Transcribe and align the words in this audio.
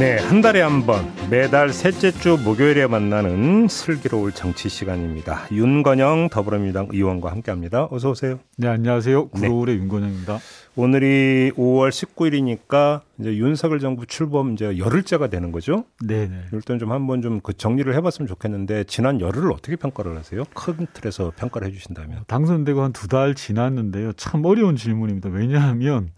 네, 0.00 0.16
한 0.16 0.40
달에 0.40 0.62
한 0.62 0.86
번 0.86 1.04
매달 1.28 1.74
셋째 1.74 2.10
주 2.10 2.38
목요일에 2.42 2.86
만나는 2.86 3.68
슬기로울 3.68 4.32
정치 4.32 4.70
시간입니다. 4.70 5.46
윤건영 5.52 6.30
더불어민주당 6.30 6.88
의원과 6.90 7.30
함께합니다. 7.30 7.86
어서 7.90 8.10
오세요. 8.10 8.38
네, 8.56 8.66
안녕하세요. 8.68 9.28
구로울의 9.28 9.76
네. 9.76 9.82
윤건영입니다. 9.82 10.38
오늘이 10.76 11.52
5월 11.54 11.90
19일이니까 11.90 13.02
이제 13.18 13.36
윤석열 13.36 13.78
정부 13.80 14.06
출범 14.06 14.54
이제 14.54 14.78
열흘째가 14.78 15.26
되는 15.28 15.52
거죠. 15.52 15.84
네, 16.02 16.28
네. 16.28 16.44
일단 16.54 16.78
좀 16.78 16.92
한번 16.92 17.20
좀 17.20 17.40
그 17.42 17.52
정리를 17.52 17.92
해봤으면 17.94 18.26
좋겠는데 18.26 18.84
지난 18.84 19.20
열흘을 19.20 19.52
어떻게 19.52 19.76
평가를 19.76 20.16
하세요? 20.16 20.44
큰 20.54 20.86
틀에서 20.94 21.32
평가를 21.36 21.68
해주신다면. 21.68 22.24
당선되고 22.26 22.80
한 22.82 22.92
두 22.92 23.06
달 23.06 23.34
지났는데요. 23.34 24.14
참 24.14 24.44
어려운 24.46 24.76
질문입니다. 24.76 25.28
왜냐하면 25.28 26.10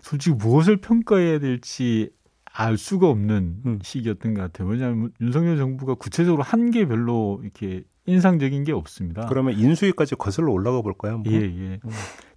솔직히 0.00 0.34
무엇을 0.36 0.78
평가해야 0.78 1.38
될지 1.38 2.08
알 2.56 2.78
수가 2.78 3.08
없는 3.08 3.56
음. 3.66 3.78
시기였던 3.82 4.34
것 4.34 4.40
같아요. 4.42 4.68
왜냐하면 4.68 5.12
윤석열 5.20 5.56
정부가 5.58 5.94
구체적으로 5.94 6.42
한 6.42 6.70
게 6.70 6.86
별로 6.86 7.40
이렇게 7.42 7.82
인상적인 8.06 8.64
게 8.64 8.72
없습니다. 8.72 9.26
그러면 9.26 9.58
인수위까지 9.58 10.14
거슬러 10.16 10.52
올라가 10.52 10.80
볼까요? 10.80 11.14
한번? 11.14 11.32
예, 11.32 11.38
예. 11.38 11.80
음. 11.84 11.90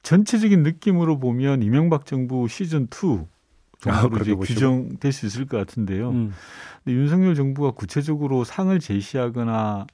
전체적인 0.04 0.64
느낌으로 0.64 1.20
보면 1.20 1.62
이명박 1.64 2.06
정부 2.06 2.48
시즌 2.48 2.84
2 2.88 3.26
정도로 3.80 4.18
아, 4.18 4.20
이제 4.22 4.36
규정될 4.36 5.12
수 5.14 5.26
있을 5.26 5.46
것 5.46 5.58
같은데요. 5.58 6.10
음. 6.10 6.32
근데 6.84 6.98
윤석열 6.98 7.36
정부가 7.36 7.72
구체적으로 7.72 8.44
상을 8.44 8.78
제시하거나 8.78 9.88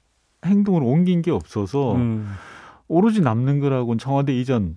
행동을 0.44 0.82
옮긴 0.82 1.22
게 1.22 1.30
없어서 1.30 1.94
음. 1.94 2.28
오로지 2.88 3.20
남는 3.20 3.60
거라고는 3.60 3.98
청와대 3.98 4.32
이전 4.38 4.76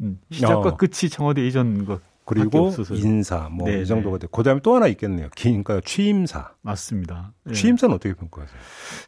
음, 0.00 0.18
시작과 0.30 0.68
어. 0.70 0.76
끝이 0.76 1.08
청와대 1.10 1.46
이전과 1.46 2.00
그리고 2.24 2.72
인사 2.92 3.48
뭐이 3.50 3.70
네, 3.70 3.84
정도가 3.84 4.18
돼. 4.18 4.26
그다음에 4.32 4.60
또 4.62 4.74
하나 4.74 4.86
있겠네요. 4.86 5.28
그러니까 5.36 5.80
취임사. 5.84 6.52
맞습니다. 6.62 7.32
네. 7.44 7.52
취임사는 7.54 7.94
어떻게 7.94 8.14
평가하세요? 8.14 8.58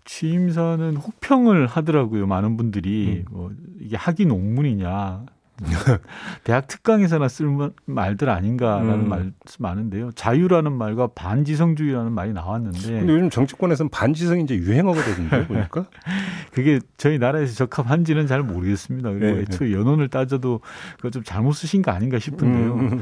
취임사는 0.05 0.97
혹평을 0.97 1.67
하더라고요. 1.67 2.27
많은 2.27 2.57
분들이 2.57 3.25
음. 3.29 3.35
뭐 3.35 3.51
이게 3.81 3.97
학위 3.97 4.27
논문이냐 4.27 5.25
대학 6.45 6.67
특강에서나 6.67 7.29
쓸 7.29 7.49
말들 7.87 8.29
아닌가라는 8.29 8.93
음. 8.93 9.09
말씀 9.09 9.31
많은데요. 9.59 10.13
자유라는 10.13 10.73
말과 10.73 11.09
반지성주의라는 11.09 12.13
말이 12.13 12.33
나왔는데. 12.33 12.81
근데 12.81 13.13
요즘 13.13 13.31
정치권에서는 13.31 13.89
반지성이 13.89 14.43
이제 14.43 14.55
유행어가 14.55 15.03
되던데 15.03 15.47
보니까. 15.47 15.87
그게 16.53 16.81
저희 16.99 17.19
나라에서 17.19 17.55
적합한지는 17.55 18.27
잘 18.27 18.43
모르겠습니다. 18.43 19.11
그리고 19.13 19.37
네, 19.37 19.43
애초에 19.43 19.73
연원을 19.73 20.09
따져도 20.09 20.61
그거 20.97 21.11
좀 21.11 21.23
잘못 21.23 21.53
쓰신 21.53 21.83
거 21.83 21.91
아닌가 21.91 22.19
싶은데요. 22.19 22.75
음. 22.75 22.81
음, 22.81 22.93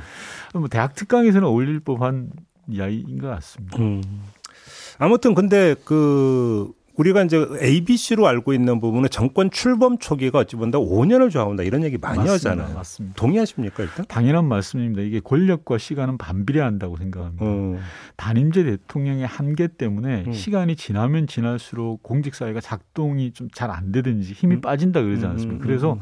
음. 0.55 0.61
뭐 0.61 0.69
대학 0.69 0.95
특강에서는 0.95 1.47
어울릴 1.47 1.81
법한 1.81 2.31
이야기인 2.69 3.19
것 3.19 3.29
같습니다. 3.29 3.79
음. 3.79 4.03
아무튼 4.99 5.35
근데 5.35 5.75
그 5.85 6.71
우리가 6.97 7.25
이제 7.25 7.45
ABC로 7.61 8.27
알고 8.27 8.53
있는 8.53 8.81
부분은 8.81 9.09
정권 9.11 9.51
출범 9.51 9.99
초기가 9.99 10.39
어찌 10.39 10.55
본다 10.55 10.79
5년을 10.79 11.31
좌우한다 11.31 11.65
이런 11.65 11.83
얘기 11.83 11.99
많이 11.99 12.19
맞습니다. 12.19 12.35
하잖아요. 12.51 12.75
맞습니다. 12.77 13.17
동의하십니까 13.17 13.83
일단? 13.83 14.05
당연한 14.07 14.45
말씀입니다. 14.45 15.03
이게 15.03 15.19
권력과 15.19 15.79
시간은 15.79 16.19
반비례한다고 16.19 16.97
생각합니다. 16.97 17.45
음. 17.45 17.79
단임제 18.17 18.63
대통령의 18.65 19.27
한계 19.27 19.67
때문에 19.67 20.25
음. 20.29 20.33
시간이 20.33 20.77
지나면 20.77 21.27
지날수록 21.27 22.03
공직 22.03 22.35
사회가 22.35 22.61
작동이 22.61 23.33
좀 23.33 23.49
잘 23.53 23.71
안 23.71 23.91
되든지 23.93 24.33
힘이 24.33 24.57
음. 24.57 24.61
빠진다 24.61 25.03
그러지 25.03 25.25
음, 25.25 25.31
않습니까? 25.31 25.55
음, 25.57 25.61
음, 25.61 25.67
그래서 25.67 25.99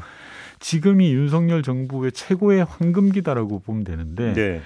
지금이 0.59 1.11
윤석열 1.11 1.63
정부의 1.63 2.11
최고의 2.11 2.65
황금기다라고 2.65 3.59
보면 3.59 3.83
되는데 3.83 4.33
네. 4.33 4.61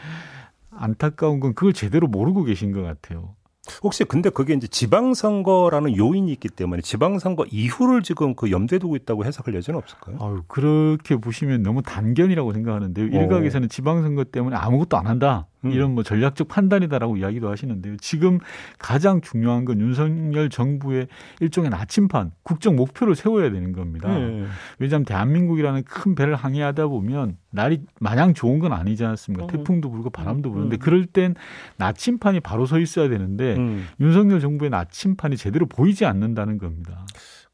안타까운 0.72 1.40
건 1.40 1.54
그걸 1.56 1.74
제대로 1.74 2.08
모르고 2.08 2.44
계신 2.44 2.72
것 2.72 2.82
같아요. 2.84 3.34
혹시 3.84 4.04
근데 4.04 4.30
그게 4.30 4.54
이제 4.54 4.68
지방선거라는 4.68 5.98
요인이 5.98 6.32
있기 6.34 6.50
때문에 6.50 6.82
지방선거 6.82 7.46
이후를 7.52 8.04
지금 8.04 8.36
그 8.36 8.52
염두에 8.52 8.80
두고 8.80 8.96
있다고 8.96 9.26
해석할 9.26 9.56
여지는 9.56 9.78
없을까요? 9.80 10.18
아유, 10.22 10.44
그렇게 10.48 11.16
보시면 11.16 11.64
너무 11.64 11.82
단견이라고 11.82 12.54
생각하는데요. 12.54 13.06
일각에서는 13.08 13.70
지방선거 13.70 14.26
때문에 14.26 14.56
아무것도 14.56 14.98
안 14.98 15.08
한다. 15.08 15.48
음. 15.66 15.72
이런 15.72 15.94
뭐 15.94 16.04
전략적 16.04 16.48
판단이다라고 16.48 17.18
이야기도 17.18 17.50
하시는데요. 17.50 17.98
지금 17.98 18.40
가장 18.78 19.22
중요한 19.22 19.66
건 19.66 19.80
윤석열 19.80 20.50
정부의 20.50 21.08
일종의 21.40 21.70
나침판, 21.70 22.32
국정 22.44 22.76
목표를 22.76 23.16
세워야 23.16 23.52
되는 23.52 23.72
겁니다. 23.72 24.10
네. 24.10 24.46
왜냐하면 24.80 25.06
대한민국이라는 25.06 25.84
큰 25.84 26.16
배를 26.16 26.36
항해하다 26.36 26.88
보면 26.88 27.38
날이 27.52 27.82
마냥 28.00 28.34
좋은 28.34 28.60
건 28.60 28.74
아니지 28.74 29.04
않습니까? 29.06 29.46
어. 29.46 29.48
태풍도 29.48 29.90
불고 29.90 30.10
바람도 30.10 30.52
부는데 30.52 30.78
음. 30.78 30.80
그럴 30.80 31.06
땐 31.06 31.36
나침판이 31.78 32.40
바로 32.42 32.66
서 32.66 32.80
있어야 32.80 33.10
되는데 33.10 33.56
음. 33.56 33.88
윤석열 34.00 34.40
정부의 34.40 34.70
나침판이 34.70 35.38
제대로 35.38 35.66
보이지 35.66 36.06
않는다는 36.06 36.58
겁니다. 36.58 37.06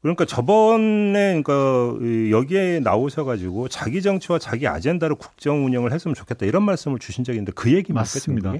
그러니까 0.04 0.26
저번에 0.26 1.40
그러니까 1.42 2.30
여기에 2.30 2.80
나오셔가지고 2.80 3.68
자기 3.68 4.02
정치와 4.02 4.38
자기 4.38 4.68
아젠다로 4.68 5.16
국정 5.16 5.64
운영을 5.64 5.92
했으면 5.92 6.14
좋겠다 6.14 6.44
이런 6.44 6.62
말씀을 6.62 6.98
주신 6.98 7.24
적이 7.24 7.38
있는데 7.38 7.52
그 7.54 7.72
얘기 7.72 7.94
맞습니다. 7.94 8.52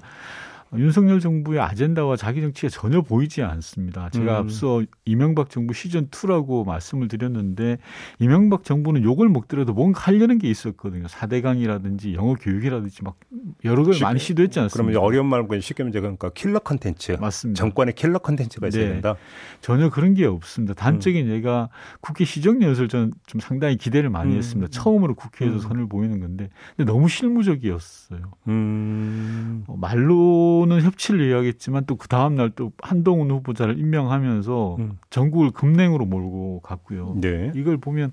윤석열 0.77 1.21
정부의 1.21 1.61
아젠다와 1.61 2.17
자기 2.17 2.41
정치가 2.41 2.69
전혀 2.69 3.01
보이지 3.01 3.43
않습니다. 3.43 4.11
제가 4.11 4.41
음. 4.41 4.45
앞서 4.45 4.83
이명박 5.05 5.51
정부 5.51 5.75
시즌 5.75 6.09
2라고 6.09 6.67
말씀을 6.67 7.09
드렸는데 7.09 7.79
이명박 8.19 8.65
정부는 8.65 9.03
욕을 9.03 9.29
먹더라도 9.29 9.73
뭔가 9.73 10.01
하려는 10.01 10.39
게 10.39 10.49
있었거든요. 10.49 11.07
4대강이라든지 11.07 12.15
영어 12.15 12.35
교육이라든지 12.35 13.03
막 13.03 13.17
여러 13.65 13.85
걸 13.85 13.95
많이 14.03 14.19
시도했지 14.19 14.61
않습니까? 14.61 14.91
그러면 14.91 15.07
어려운 15.07 15.27
말로 15.27 15.49
쉽게 15.61 15.83
말하면 15.83 16.17
그러니까 16.17 16.31
킬러 16.31 16.59
컨텐츠. 16.59 17.17
맞습니다. 17.21 17.59
정권의 17.59 17.95
킬러 17.95 18.19
컨텐츠가 18.19 18.69
있어야 18.69 18.85
네. 18.85 18.93
된다. 18.93 19.17
전혀 19.61 19.91
그런 19.91 20.15
게 20.15 20.27
없습니다. 20.27 20.75
단적인 20.75 21.27
음. 21.27 21.33
예가 21.33 21.69
국회 22.01 22.25
시정연설 22.25 22.89
저는 22.89 23.13
좀 23.27 23.41
상당히 23.41 23.77
기대를 23.77 24.11
많이 24.11 24.33
음. 24.33 24.39
했습니다. 24.39 24.71
처음으로 24.71 25.15
국회에서 25.15 25.57
음. 25.57 25.61
선을 25.61 25.89
보이는 25.89 26.21
건데 26.21 26.51
근데 26.77 26.91
너무 26.91 27.09
실무적이었어요. 27.09 28.21
음. 28.49 29.65
어, 29.67 29.77
말로 29.77 30.64
또는 30.65 30.81
협치를 30.83 31.29
이야기했지만 31.29 31.85
또 31.87 31.97
그 31.97 32.09
다음 32.09 32.37
날 32.37 32.51
또 32.55 32.73
한동훈 32.81 33.31
후보자를 33.31 33.79
임명하면서 33.79 34.77
음. 34.79 34.99
전국을 35.11 35.51
금냉으로 35.51 36.05
몰고 36.07 36.61
갔고요. 36.61 37.17
네. 37.21 37.51
이걸 37.55 37.77
보면 37.77 38.13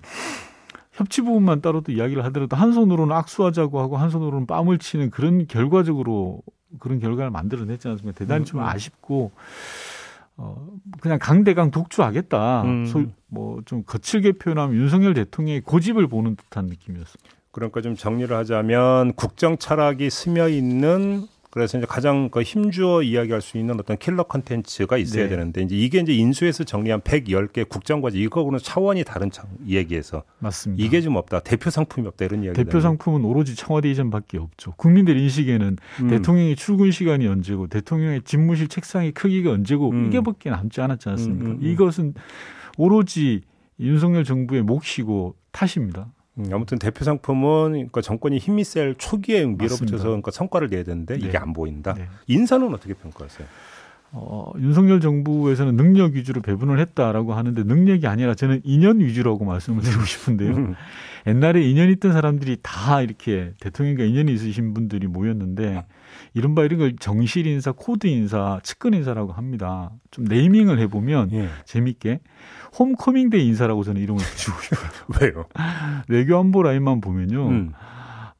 협치 0.91 1.21
부분만 1.21 1.61
따로도 1.61 1.91
이야기를 1.91 2.25
하더라도 2.25 2.55
한 2.55 2.73
손으로는 2.73 3.15
악수하자고 3.15 3.79
하고 3.79 3.97
한 3.97 4.09
손으로는 4.09 4.47
뺨을 4.47 4.77
치는 4.79 5.09
그런 5.11 5.47
결과적으로 5.47 6.41
그런 6.79 6.99
결과를 6.99 7.31
만들어냈지 7.31 7.87
않습니까? 7.87 8.17
대단히 8.17 8.45
좀 8.45 8.59
음, 8.59 8.63
음. 8.63 8.67
아쉽고 8.67 9.31
어 10.37 10.67
그냥 11.01 11.19
강대강 11.19 11.71
독주하겠다. 11.71 12.63
음. 12.63 13.13
뭐좀 13.27 13.83
거칠게 13.85 14.33
표현하면 14.33 14.75
윤석열 14.75 15.13
대통령의 15.13 15.61
고집을 15.61 16.07
보는 16.07 16.35
듯한 16.35 16.65
느낌이었습니다. 16.65 17.29
그러니까 17.51 17.81
좀 17.81 17.95
정리를 17.95 18.35
하자면 18.35 19.13
국정 19.13 19.57
철학이 19.57 20.09
스며 20.09 20.47
있는 20.47 21.27
그래서 21.51 21.77
이제 21.77 21.85
가장 21.85 22.29
그 22.29 22.41
힘주어 22.41 23.03
이야기할 23.03 23.41
수 23.41 23.57
있는 23.57 23.77
어떤 23.77 23.97
킬러 23.97 24.23
컨텐츠가 24.23 24.97
있어야 24.97 25.23
네. 25.23 25.29
되는데 25.29 25.61
이제 25.61 25.75
이게 25.75 25.99
이제 25.99 26.13
인수에서 26.13 26.63
정리한 26.63 27.01
110개 27.01 27.67
국정과제 27.67 28.17
이거하고는 28.17 28.59
차원이 28.59 29.03
다른 29.03 29.29
얘기에서 29.67 30.23
맞습니다. 30.39 30.81
이게 30.81 31.01
좀 31.01 31.17
없다. 31.17 31.41
대표 31.41 31.69
상품이 31.69 32.07
없다 32.07 32.23
이런 32.23 32.45
이야기. 32.45 32.55
대표 32.55 32.79
상품은 32.79 33.25
오로지 33.25 33.55
청와대 33.57 33.91
이전밖에 33.91 34.37
없죠. 34.37 34.71
국민들 34.77 35.17
인식에는 35.17 35.77
음. 36.03 36.07
대통령의 36.07 36.55
출근 36.55 36.89
시간이 36.89 37.27
언제고 37.27 37.67
대통령의 37.67 38.21
집무실 38.23 38.69
책상의 38.69 39.11
크기가 39.11 39.51
언제고 39.51 39.89
음. 39.91 40.07
이게밖에 40.07 40.49
남지 40.49 40.79
않았지 40.79 41.09
않습니까? 41.09 41.45
음, 41.45 41.51
음, 41.51 41.59
음. 41.61 41.67
이것은 41.67 42.13
오로지 42.77 43.41
윤석열 43.77 44.23
정부의 44.23 44.61
몫이고 44.61 45.35
탓입니다. 45.51 46.13
음, 46.37 46.49
아무튼 46.51 46.79
대표 46.79 47.03
상품은 47.03 47.71
그러니까 47.71 48.01
정권이 48.01 48.37
힘이 48.37 48.63
셀 48.63 48.95
초기에 48.97 49.45
밀어붙여서 49.45 50.03
그러니까 50.03 50.31
성과를 50.31 50.69
내야 50.69 50.83
되는데 50.83 51.17
네. 51.17 51.27
이게 51.27 51.37
안 51.37 51.53
보인다. 51.53 51.93
네. 51.93 52.07
인사는 52.27 52.73
어떻게 52.73 52.93
평가하세요? 52.93 53.47
어, 54.13 54.51
윤석열 54.59 54.99
정부에서는 54.99 55.75
능력 55.77 56.13
위주로 56.13 56.41
배분을 56.41 56.79
했다라고 56.79 57.33
하는데 57.33 57.63
능력이 57.63 58.07
아니라 58.07 58.35
저는 58.35 58.61
인연 58.63 58.99
위주라고 58.99 59.45
말씀을 59.45 59.81
드리고 59.81 60.03
싶은데요. 60.03 60.55
음. 60.55 60.75
옛날에 61.27 61.61
인연 61.61 61.89
있던 61.91 62.11
사람들이 62.11 62.57
다 62.61 63.01
이렇게 63.01 63.53
대통령과 63.61 64.03
인연이 64.03 64.33
있으신 64.33 64.73
분들이 64.73 65.07
모였는데 65.07 65.85
이른바 66.33 66.63
이런 66.63 66.79
걸 66.79 66.95
정실 66.97 67.47
인사, 67.47 67.71
코드 67.71 68.07
인사, 68.07 68.59
측근 68.63 68.93
인사라고 68.93 69.31
합니다. 69.31 69.91
좀 70.09 70.25
naming을 70.25 70.79
해보면 70.79 71.31
예. 71.31 71.49
재밌게 71.65 72.19
홈커밍데이 72.77 73.45
인사라고 73.47 73.83
저는 73.83 74.01
이름을 74.01 74.19
붙이고 74.23 74.57
싶어요. 74.61 75.21
왜요? 75.21 75.45
외교안보 76.09 76.63
라인만 76.63 76.99
보면요. 76.99 77.47
음. 77.47 77.71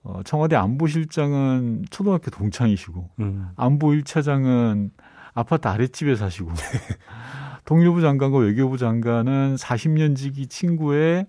어, 0.03 0.21
청와대 0.24 0.56
안보실장은 0.56 1.85
초등학교 1.91 2.31
동창이시고 2.31 3.09
음. 3.19 3.50
안보 3.56 3.89
1차장은 3.89 4.89
아파트 5.33 5.67
아랫집에 5.67 6.15
사시고. 6.15 6.51
통일부 7.65 8.01
장관과 8.01 8.39
외교부 8.39 8.77
장관은 8.77 9.55
40년 9.55 10.15
지기 10.15 10.47
친구의 10.47 11.27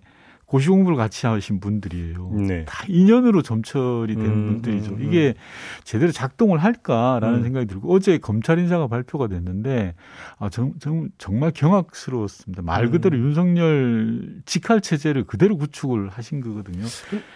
고시 0.52 0.68
공부를 0.68 0.98
같이 0.98 1.26
하신 1.26 1.60
분들이에요. 1.60 2.30
네. 2.46 2.66
다 2.66 2.84
인연으로 2.86 3.40
점철이 3.40 4.16
된 4.16 4.24
음, 4.26 4.46
분들이죠. 4.60 4.90
음, 4.90 4.96
음. 5.00 5.02
이게 5.02 5.32
제대로 5.82 6.12
작동을 6.12 6.58
할까라는 6.58 7.38
음. 7.38 7.42
생각이 7.42 7.66
들고 7.68 7.90
어제 7.90 8.18
검찰 8.18 8.58
인사가 8.58 8.86
발표가 8.86 9.28
됐는데 9.28 9.94
아, 10.38 10.50
정, 10.50 10.74
정, 10.78 11.08
정말 11.16 11.52
경악스러웠습니다. 11.52 12.60
말 12.60 12.90
그대로 12.90 13.16
음. 13.16 13.28
윤석열 13.28 14.42
직할 14.44 14.82
체제를 14.82 15.24
그대로 15.24 15.56
구축을 15.56 16.10
하신 16.10 16.42
거거든요. 16.42 16.84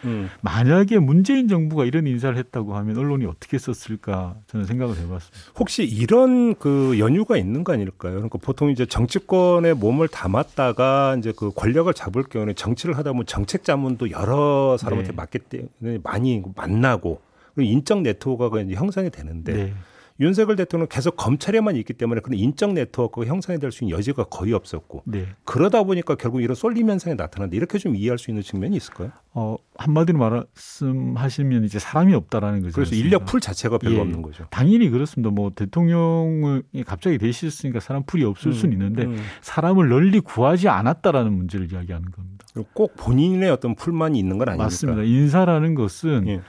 음, 0.04 0.28
만약에 0.42 0.98
문재인 0.98 1.48
정부가 1.48 1.86
이런 1.86 2.06
인사를 2.06 2.36
했다고 2.36 2.76
하면 2.76 2.98
언론이 2.98 3.24
어떻게 3.24 3.56
썼을까 3.56 4.36
저는 4.48 4.66
생각을 4.66 4.94
해봤습니다. 4.94 5.52
혹시 5.58 5.84
이런 5.84 6.54
그 6.56 6.98
연유가 6.98 7.38
있는 7.38 7.64
거 7.64 7.72
아닐까요? 7.72 8.12
그러니까 8.12 8.38
보통 8.42 8.68
이제 8.68 8.84
정치권에 8.84 9.72
몸을 9.72 10.08
담았다가 10.08 11.16
이제 11.18 11.32
그 11.34 11.50
권력을 11.52 11.90
잡을 11.94 12.22
경우에 12.24 12.52
정치를 12.52 12.98
하다 12.98 13.05
하다 13.06 13.12
보면 13.12 13.26
정책 13.26 13.62
자문도 13.62 14.10
여러 14.10 14.76
사람한테 14.76 15.12
네. 15.12 15.16
맡기 15.16 15.38
때문에 15.38 15.98
많이 16.02 16.42
만나고 16.54 17.20
인적 17.56 18.02
네트워크가 18.02 18.60
이제 18.60 18.74
형성이 18.74 19.10
되는데 19.10 19.52
네. 19.52 19.74
윤석열 20.18 20.56
대통령은 20.56 20.88
계속 20.88 21.16
검찰에만 21.16 21.76
있기 21.76 21.92
때문에 21.92 22.20
그런 22.20 22.38
인적 22.38 22.72
네트워크가 22.72 23.26
형성이 23.26 23.58
될 23.58 23.70
수 23.70 23.84
있는 23.84 23.96
여지가 23.96 24.24
거의 24.24 24.52
없었고 24.54 25.02
네. 25.04 25.26
그러다 25.44 25.82
보니까 25.82 26.14
결국 26.14 26.40
이런 26.40 26.54
쏠림 26.54 26.88
현상이 26.88 27.16
나타난다 27.16 27.54
이렇게 27.56 27.78
좀 27.78 27.94
이해할 27.96 28.16
수 28.16 28.30
있는 28.30 28.42
측면이 28.42 28.76
있을까요? 28.76 29.10
어, 29.34 29.56
한마디로 29.76 30.18
말씀하시면 30.18 31.64
이제 31.64 31.78
사람이 31.78 32.14
없다라는 32.14 32.62
거죠. 32.62 32.74
그래서 32.74 32.94
인력 32.94 33.26
풀 33.26 33.40
자체가 33.40 33.78
별로 33.78 33.96
예, 33.96 34.00
없는 34.00 34.22
거죠. 34.22 34.46
당연히 34.50 34.88
그렇습니다. 34.88 35.30
뭐 35.30 35.50
대통령이 35.54 36.62
갑자기 36.86 37.18
되셨으니까 37.18 37.80
사람 37.80 38.02
풀이 38.04 38.24
없을 38.24 38.48
음, 38.48 38.52
수는 38.52 38.72
있는데 38.72 39.04
음. 39.04 39.18
사람을 39.42 39.88
널리 39.88 40.20
구하지 40.20 40.68
않았다라는 40.68 41.32
문제를 41.32 41.70
이야기하는 41.72 42.10
겁니다. 42.10 42.46
꼭 42.72 42.94
본인의 42.96 43.50
어떤 43.50 43.74
풀만이 43.74 44.18
있는 44.18 44.38
건 44.38 44.48
아닙니까? 44.48 44.64
맞습니다. 44.64 45.02
인사라는 45.02 45.74
것은 45.74 46.28
예. 46.28 46.40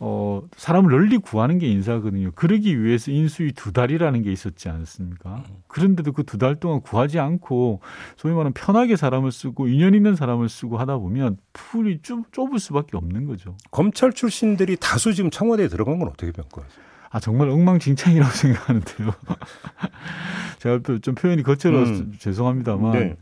어, 0.00 0.42
사람을 0.56 0.90
널리 0.92 1.18
구하는 1.18 1.58
게 1.58 1.66
인사거든요. 1.66 2.30
그러기 2.36 2.80
위해서 2.82 3.10
인수위 3.10 3.52
두 3.52 3.72
달이라는 3.72 4.22
게 4.22 4.30
있었지 4.30 4.68
않습니까? 4.68 5.42
그런데도 5.66 6.12
그 6.12 6.22
두 6.22 6.38
달 6.38 6.54
동안 6.60 6.80
구하지 6.80 7.18
않고 7.18 7.80
소위 8.16 8.32
말하는 8.32 8.52
편하게 8.52 8.94
사람을 8.94 9.32
쓰고 9.32 9.66
인연 9.66 9.94
있는 9.94 10.14
사람을 10.14 10.48
쓰고 10.48 10.78
하다 10.78 10.98
보면 10.98 11.36
풀이 11.52 12.00
좀 12.02 12.22
좁을 12.30 12.60
수밖에 12.60 12.96
없는 12.96 13.26
거죠. 13.26 13.56
검찰 13.72 14.12
출신들이 14.12 14.76
다수 14.76 15.12
지금 15.14 15.30
청와대에 15.30 15.66
들어간 15.68 15.98
건 15.98 16.08
어떻게 16.08 16.30
평가하세요? 16.30 16.88
아 17.10 17.18
정말 17.20 17.48
엉망진창이라고 17.48 18.30
생각하는데요. 18.36 19.14
제가 20.60 20.80
좀 21.02 21.14
표현이 21.14 21.42
거칠어서 21.42 21.90
음. 21.92 22.12
죄송합니다만 22.18 22.92
네. 22.92 23.16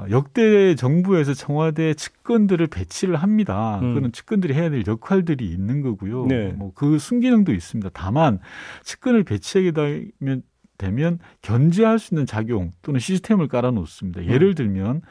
어, 0.00 0.06
역대 0.10 0.74
정부에서 0.74 1.34
청와대 1.34 1.94
측근들을 1.94 2.66
배치를 2.68 3.16
합니다. 3.16 3.78
음. 3.82 3.88
그거는 3.88 4.12
측근들이 4.12 4.54
해야 4.54 4.70
될 4.70 4.84
역할들이 4.86 5.46
있는 5.46 5.82
거고요. 5.82 6.26
네. 6.26 6.48
뭐그 6.52 6.98
순기능도 6.98 7.52
있습니다. 7.52 7.90
다만 7.92 8.38
측근을 8.84 9.24
배치하게 9.24 9.72
되면 9.72 10.42
되면 10.78 11.18
견제할 11.42 11.98
수 11.98 12.14
있는 12.14 12.24
작용 12.24 12.72
또는 12.80 13.00
시스템을 13.00 13.48
깔아 13.48 13.70
놓습니다. 13.72 14.24
예를 14.24 14.54
들면 14.54 15.02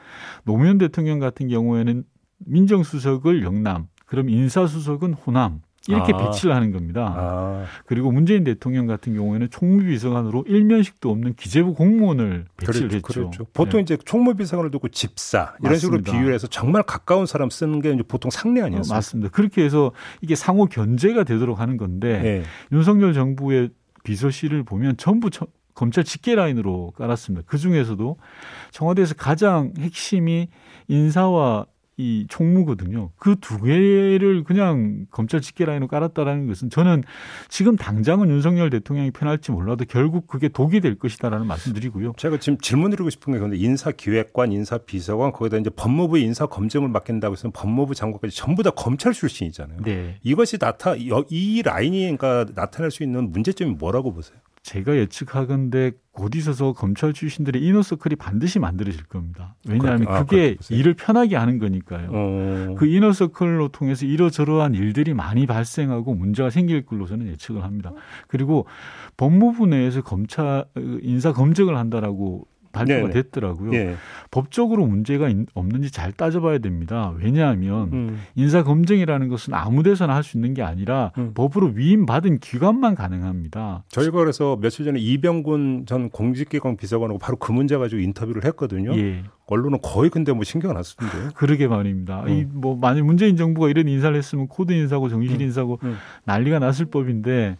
노무현 0.44 0.80
대통령 0.80 1.20
같은 1.20 1.48
경우에는 1.48 2.04
민정수석을 2.40 3.44
영남, 3.44 3.88
그럼 4.08 4.30
인사수석은 4.30 5.14
호남, 5.14 5.62
이렇게 5.90 6.14
아. 6.14 6.18
배치를 6.18 6.56
하는 6.56 6.72
겁니다. 6.72 7.14
아. 7.18 7.66
그리고 7.86 8.12
문재인 8.12 8.44
대통령 8.44 8.86
같은 8.86 9.16
경우에는 9.16 9.50
총무비서관으로 9.50 10.46
일면식도 10.48 11.10
없는 11.10 11.34
기재부 11.34 11.74
공무원을 11.74 12.46
배치를 12.58 12.90
그렇죠, 12.90 12.96
했죠. 12.96 13.30
그렇죠. 13.30 13.46
보통 13.54 13.80
네. 13.80 13.82
이제 13.82 13.98
총무비서관을 14.06 14.70
두고 14.72 14.90
집사 14.90 15.56
이런 15.60 15.74
맞습니다. 15.74 15.80
식으로 15.80 16.02
비유해서 16.04 16.48
정말 16.48 16.84
가까운 16.84 17.26
사람 17.26 17.50
쓰는 17.50 17.82
게 17.82 17.98
보통 18.08 18.30
상례 18.30 18.62
아니었어요? 18.62 18.94
어, 18.94 18.98
맞습니다. 18.98 19.30
그렇게 19.32 19.64
해서 19.64 19.92
이게 20.22 20.36
상호 20.36 20.68
견제가 20.68 21.24
되도록 21.24 21.60
하는 21.60 21.78
건데 21.78 22.22
네. 22.22 22.44
윤석열 22.72 23.14
정부의 23.14 23.70
비서실을 24.04 24.64
보면 24.64 24.98
전부 24.98 25.30
처, 25.30 25.48
검찰 25.74 26.04
직계 26.04 26.36
라인으로 26.36 26.92
깔았습니다. 26.98 27.46
그 27.48 27.58
중에서도 27.58 28.18
청와대에서 28.72 29.16
가장 29.16 29.74
핵심이 29.80 30.50
인사와 30.88 31.66
이 32.00 32.26
총무거든요. 32.30 33.12
그 33.18 33.36
두 33.42 33.62
개를 33.62 34.44
그냥 34.44 35.06
검찰 35.12 35.42
직계 35.42 35.66
라인으로 35.66 35.88
깔았다라는 35.88 36.48
것은 36.48 36.70
저는 36.70 37.04
지금 37.50 37.76
당장은 37.76 38.30
윤석열 38.30 38.70
대통령이 38.70 39.12
편할지 39.12 39.52
몰라도 39.52 39.86
결국 39.88 40.28
그게 40.28 40.48
독이 40.48 40.80
될 40.80 40.96
것이다라는 40.98 41.46
말씀드리고요. 41.48 42.14
제가 42.18 42.38
지금 42.40 42.58
질문 42.60 42.92
드리고 42.92 43.10
싶은 43.10 43.34
게 43.34 43.40
근데 43.40 43.58
인사기획관, 43.58 44.52
인사비서관 44.52 45.32
거기다 45.32 45.58
이제 45.58 45.70
법무부 45.70 46.20
인사 46.20 46.46
검증을 46.46 46.88
맡긴다고 46.90 47.34
해서 47.34 47.50
법무부 47.54 47.96
장관까지 47.96 48.36
전부 48.36 48.64
다 48.64 48.70
검찰 48.70 49.12
출신이잖아요. 49.14 49.80
네. 49.84 50.16
이것이 50.24 50.58
나타 50.58 50.96
이 50.96 51.62
라인이 51.64 52.18
그러니까 52.18 52.46
나타낼 52.56 52.92
수 52.92 53.04
있는 53.04 53.32
문제점이 53.32 53.72
뭐라고 53.72 54.14
보세요? 54.14 54.40
제가 54.70 54.96
예측하건데 54.98 55.94
곧 56.12 56.36
있어서 56.36 56.74
검찰 56.74 57.12
출신들의 57.12 57.60
이너서클이 57.60 58.18
반드시 58.18 58.60
만들어질 58.60 59.04
겁니다. 59.06 59.56
왜냐하면 59.68 60.08
아, 60.08 60.24
그게 60.24 60.58
일을 60.70 60.94
편하게 60.94 61.38
하는 61.38 61.58
거니까요. 61.58 62.10
어... 62.12 62.76
그 62.78 62.86
이너서클로 62.86 63.70
통해서 63.70 64.06
이러저러한 64.06 64.76
일들이 64.76 65.16
많이 65.16 65.48
발생하고 65.48 66.14
문제가 66.14 66.52
생길 66.52 66.86
걸로 66.86 67.08
저는 67.08 67.30
예측을 67.30 67.64
합니다. 67.64 67.94
그리고 68.28 68.68
법무부 69.18 69.66
내에서 69.66 70.04
검찰 70.04 70.66
인사 71.02 71.34
검증을 71.34 71.76
한다라고 71.76 72.46
발표가 72.72 73.00
네네. 73.08 73.12
됐더라고요. 73.12 73.74
예. 73.74 73.96
법적으로 74.32 74.86
문제가 74.86 75.32
없는지 75.54 75.92
잘 75.92 76.12
따져봐야 76.12 76.60
됩니다. 76.60 77.14
왜냐하면 77.18 77.90
음. 77.94 78.22
인사 78.36 78.64
검증이라는 78.64 79.28
것은 79.30 79.54
아무 79.54 79.84
데서나 79.84 80.16
할 80.16 80.24
수 80.24 80.38
있는 80.38 80.54
게 80.54 80.62
아니라 80.62 81.12
음. 81.18 81.32
법으로 81.34 81.72
위임받은 81.76 82.40
기관만 82.40 82.94
가능합니다. 82.96 83.84
저희가 83.90 84.20
그래서 84.20 84.58
며칠 84.62 84.86
전에 84.86 85.00
이병군 85.00 85.86
전 85.88 86.10
공직기강 86.10 86.78
비서관하고 86.78 87.18
바로 87.20 87.38
그 87.38 87.52
문제 87.52 87.78
가지고 87.78 88.02
인터뷰를 88.02 88.44
했거든요. 88.46 88.96
예. 88.98 89.24
언론은 89.48 89.80
거의 89.82 90.12
근데 90.12 90.32
뭐 90.32 90.44
신경 90.44 90.78
안 90.78 90.84
쓰던데요. 90.84 91.32
그러게 91.34 91.68
말입니다. 91.68 92.24
음. 92.28 92.52
이 92.62 92.65
뭐 92.65 92.78
만약 92.80 93.04
문재인 93.06 93.36
정부가 93.36 93.70
이런 93.70 93.88
인사를 93.88 94.16
했으면 94.16 94.48
코드 94.48 94.72
인사고 94.74 95.10
정실 95.10 95.38
음. 95.38 95.42
인사고 95.42 95.80
음. 95.84 95.98
난리가 96.26 96.60
났을 96.60 96.86
법인데 96.86 97.58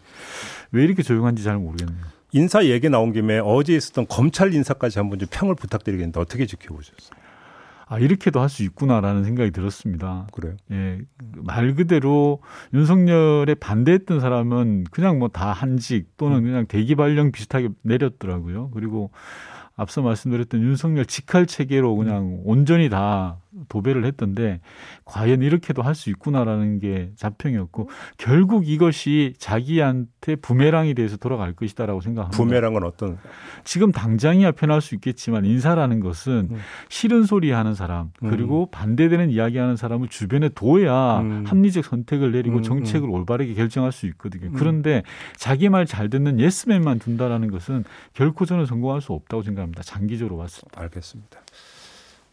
왜 0.72 0.84
이렇게 0.84 1.02
조용한지 1.02 1.44
잘 1.44 1.58
모르겠네요. 1.58 2.19
인사 2.32 2.66
얘기 2.66 2.90
나온 2.90 3.12
김에 3.12 3.40
어제 3.44 3.74
있었던 3.76 4.08
검찰 4.08 4.54
인사까지 4.54 5.00
한번 5.00 5.20
좀 5.20 5.28
평을 5.32 5.56
부탁드리겠는데 5.56 6.20
어떻게 6.20 6.46
지켜보셨어요? 6.46 7.20
아, 7.92 7.98
이렇게도 7.98 8.40
할 8.40 8.50
수 8.50 8.62
있구나라는 8.64 9.24
생각이 9.24 9.50
들었습니다. 9.50 10.28
그래요? 10.32 10.56
예. 10.72 11.00
말 11.38 11.74
그대로 11.74 12.40
윤석열에 12.74 13.56
반대했던 13.56 14.20
사람은 14.20 14.86
그냥 14.92 15.18
뭐 15.18 15.30
다 15.30 15.52
한직 15.52 16.16
또는 16.18 16.38
음. 16.38 16.44
그냥 16.44 16.66
대기 16.68 16.94
발령 16.96 17.32
비슷하게 17.32 17.70
내렸더라고요. 17.82 18.70
그리고 18.76 19.10
앞서 19.80 20.02
말씀드렸던 20.02 20.62
윤석열 20.62 21.06
직할 21.06 21.46
체계로 21.46 21.96
그냥 21.96 22.42
온전히 22.44 22.90
다 22.90 23.38
도배를 23.68 24.06
했던데 24.06 24.60
과연 25.06 25.42
이렇게도 25.42 25.82
할 25.82 25.96
수 26.00 26.10
있구나라는 26.12 26.80
게 26.80 27.12
자평이었고 27.18 27.90
결국 28.18 28.70
이것이 28.70 29.34
자기한테 29.38 30.36
부메랑이 30.38 30.94
돼서 30.94 31.18
돌아갈 31.18 31.52
것이다라고 31.54 32.00
생각합니다. 32.00 32.38
부메랑은 32.38 32.84
어떤? 32.84 33.18
지금 33.66 33.92
당장이야 33.92 34.52
편할 34.54 34.80
수 34.80 34.96
있겠지만 34.96 35.44
인사라는 35.46 36.00
것은 36.00 36.50
음. 36.52 36.58
싫은 36.88 37.24
소리 37.24 37.52
하는 37.52 37.74
사람 37.74 38.12
그리고 38.20 38.66
음. 38.66 38.72
반대되는 38.72 39.30
이야기 39.30 39.58
하는 39.58 39.76
사람을 39.76 40.08
주변에 40.08 40.50
둬야 40.50 41.20
음. 41.20 41.44
합리적 41.46 41.84
선택을 41.84 42.32
내리고 42.32 42.58
음, 42.58 42.64
정책을 42.64 43.10
음. 43.10 43.14
올바르게 43.14 43.56
결정할 43.56 43.92
수 43.92 44.06
있거든요. 44.08 44.48
음. 44.48 44.54
그런데 44.54 45.04
자기 45.36 45.68
말 45.68 45.86
잘 45.86 46.10
듣는 46.10 46.40
예스맨만 46.40 47.00
둔다라는 47.00 47.50
것은 47.50 47.84
결코 48.14 48.46
저는 48.46 48.66
성공할 48.68 49.02
수 49.02 49.14
없다고 49.14 49.44
생각합니다. 49.44 49.69
장기적으로 49.82 50.38
봤을 50.38 50.64
때. 50.72 50.82
알겠습니다. 50.82 51.40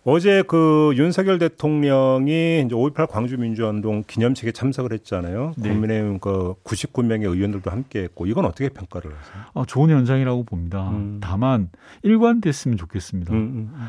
어제 0.09 0.45
그 0.47 0.93
윤석열 0.95 1.41
대통령이 1.41 2.63
이제 2.65 2.75
5.18 2.77 3.09
광주민주운동 3.11 4.05
기념식에 4.07 4.53
참석을 4.53 4.93
했잖아요. 4.93 5.55
네. 5.57 5.69
국민의힘 5.71 6.21
그 6.21 6.55
99명의 6.63 7.25
의원들도 7.25 7.69
함께했고 7.69 8.27
이건 8.27 8.45
어떻게 8.45 8.69
평가를 8.69 9.11
하세요? 9.11 9.43
아, 9.55 9.65
좋은 9.67 9.91
현상이라고 9.91 10.45
봅니다. 10.45 10.91
음. 10.91 11.19
다만 11.21 11.71
일관됐으면 12.05 12.77
좋겠습니다. 12.77 13.33
음, 13.33 13.37
음, 13.37 13.71
음. 13.75 13.87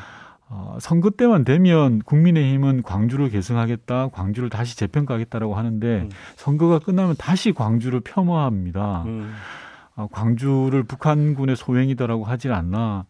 어, 0.50 0.77
선거 0.82 1.12
때만 1.12 1.44
되면 1.44 2.00
국민의힘은 2.00 2.82
광주를 2.82 3.30
계승하겠다, 3.30 4.08
광주를 4.08 4.50
다시 4.50 4.75
재평가하겠다라고 4.75 5.54
하는데 5.54 5.88
음. 6.01 6.10
선거가 6.36 6.80
끝나면 6.80 7.16
다시 7.20 7.51
광주를 7.51 8.00
폄하합니다. 8.00 9.04
음. 9.06 9.34
어, 9.96 10.08
광주를 10.12 10.82
북한군의 10.82 11.56
소행이다라고 11.56 12.24
하질 12.24 12.54
않나. 12.54 13.06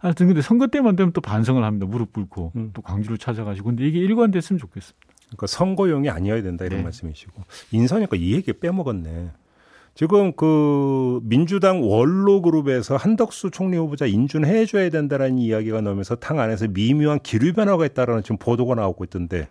하여튼 0.00 0.26
근데 0.26 0.42
선거 0.42 0.66
때만 0.66 0.96
되면 0.96 1.12
또 1.12 1.20
반성을 1.20 1.62
합니다. 1.62 1.86
무릎 1.86 2.12
꿇고 2.12 2.52
음. 2.56 2.70
또 2.72 2.82
광주를 2.82 3.18
찾아가시고 3.18 3.66
근데 3.66 3.86
이게 3.86 3.98
일관됐으면 4.00 4.58
좋겠습니다. 4.58 5.06
그러니까 5.26 5.46
선거용이 5.46 6.10
아니어야 6.10 6.42
된다 6.42 6.64
이런 6.64 6.78
네. 6.78 6.84
말씀이시고 6.84 7.42
인사니까 7.70 8.16
이 8.16 8.32
얘기 8.32 8.52
빼먹었네. 8.52 9.30
지금 9.94 10.32
그 10.32 11.20
민주당 11.22 11.82
원로 11.82 12.40
그룹에서 12.40 12.96
한덕수 12.96 13.50
총리 13.50 13.76
후보자 13.76 14.06
인준해 14.06 14.64
줘야 14.64 14.88
된다라는 14.88 15.38
이야기가 15.38 15.82
나오면서 15.82 16.16
당 16.16 16.40
안에서 16.40 16.68
미묘한 16.68 17.20
기류 17.20 17.52
변화가 17.52 17.84
있다라는 17.86 18.22
지금 18.22 18.38
보도가 18.38 18.76
나오고 18.76 19.04
있던데 19.04 19.48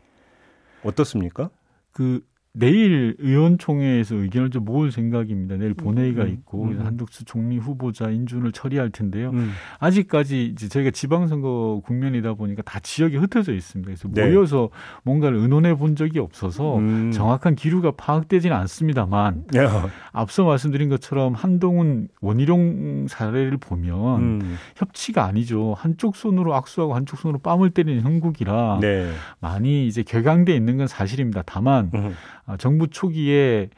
어떻습니까? 0.84 1.50
그 1.92 2.22
내일 2.54 3.16
의원총회에서 3.20 4.16
의견을 4.16 4.50
좀 4.50 4.66
모을 4.66 4.92
생각입니다. 4.92 5.56
내일 5.56 5.76
본회의가 5.76 6.24
음, 6.24 6.30
있고 6.30 6.64
음, 6.64 6.80
음. 6.80 6.86
한덕수 6.86 7.26
총리 7.26 7.58
후보자 7.58 8.10
인준을 8.10 8.52
처리할 8.52 8.90
텐데요. 8.90 9.30
음. 9.30 9.52
아직까지 9.78 10.48
이제 10.48 10.68
저희가 10.68 10.90
지방선거 10.90 11.82
국면이다 11.86 12.34
보니까 12.34 12.64
다 12.64 12.80
지역이 12.80 13.18
흩어져 13.18 13.54
있습니다. 13.54 13.86
그래서 13.86 14.10
네. 14.12 14.32
모여서 14.32 14.70
뭔가를 15.04 15.38
의논해 15.38 15.76
본 15.76 15.96
적이 15.96 16.20
없어서 16.20 16.78
음. 16.80 17.12
정확한 17.12 17.56
기류가 17.56 17.92
파악되지는 17.92 18.56
않습니다만 18.56 19.44
야. 19.56 19.88
앞서 20.12 20.44
말씀드린 20.44 20.90
것처럼 20.90 21.36
한동훈 21.36 22.08
원희룡 22.20 23.08
사례를 23.08 23.58
보면 23.58 24.22
음. 24.22 24.58
협치가 24.76 25.24
아니죠. 25.26 25.76
한쪽 25.78 26.16
손으로 26.16 26.56
악수하고 26.56 26.96
한쪽 26.96 27.20
손으로 27.20 27.38
뺨을 27.40 27.70
때리는 27.70 28.02
형국이라 28.02 28.80
네. 28.82 29.12
많이 29.40 29.88
이제 29.88 30.02
격양돼 30.02 30.56
있는 30.56 30.78
건 30.78 30.88
사실입니다. 30.88 31.44
다만 31.46 31.92
아, 31.94 32.12
정부 32.58 32.88
초기에 32.88 33.70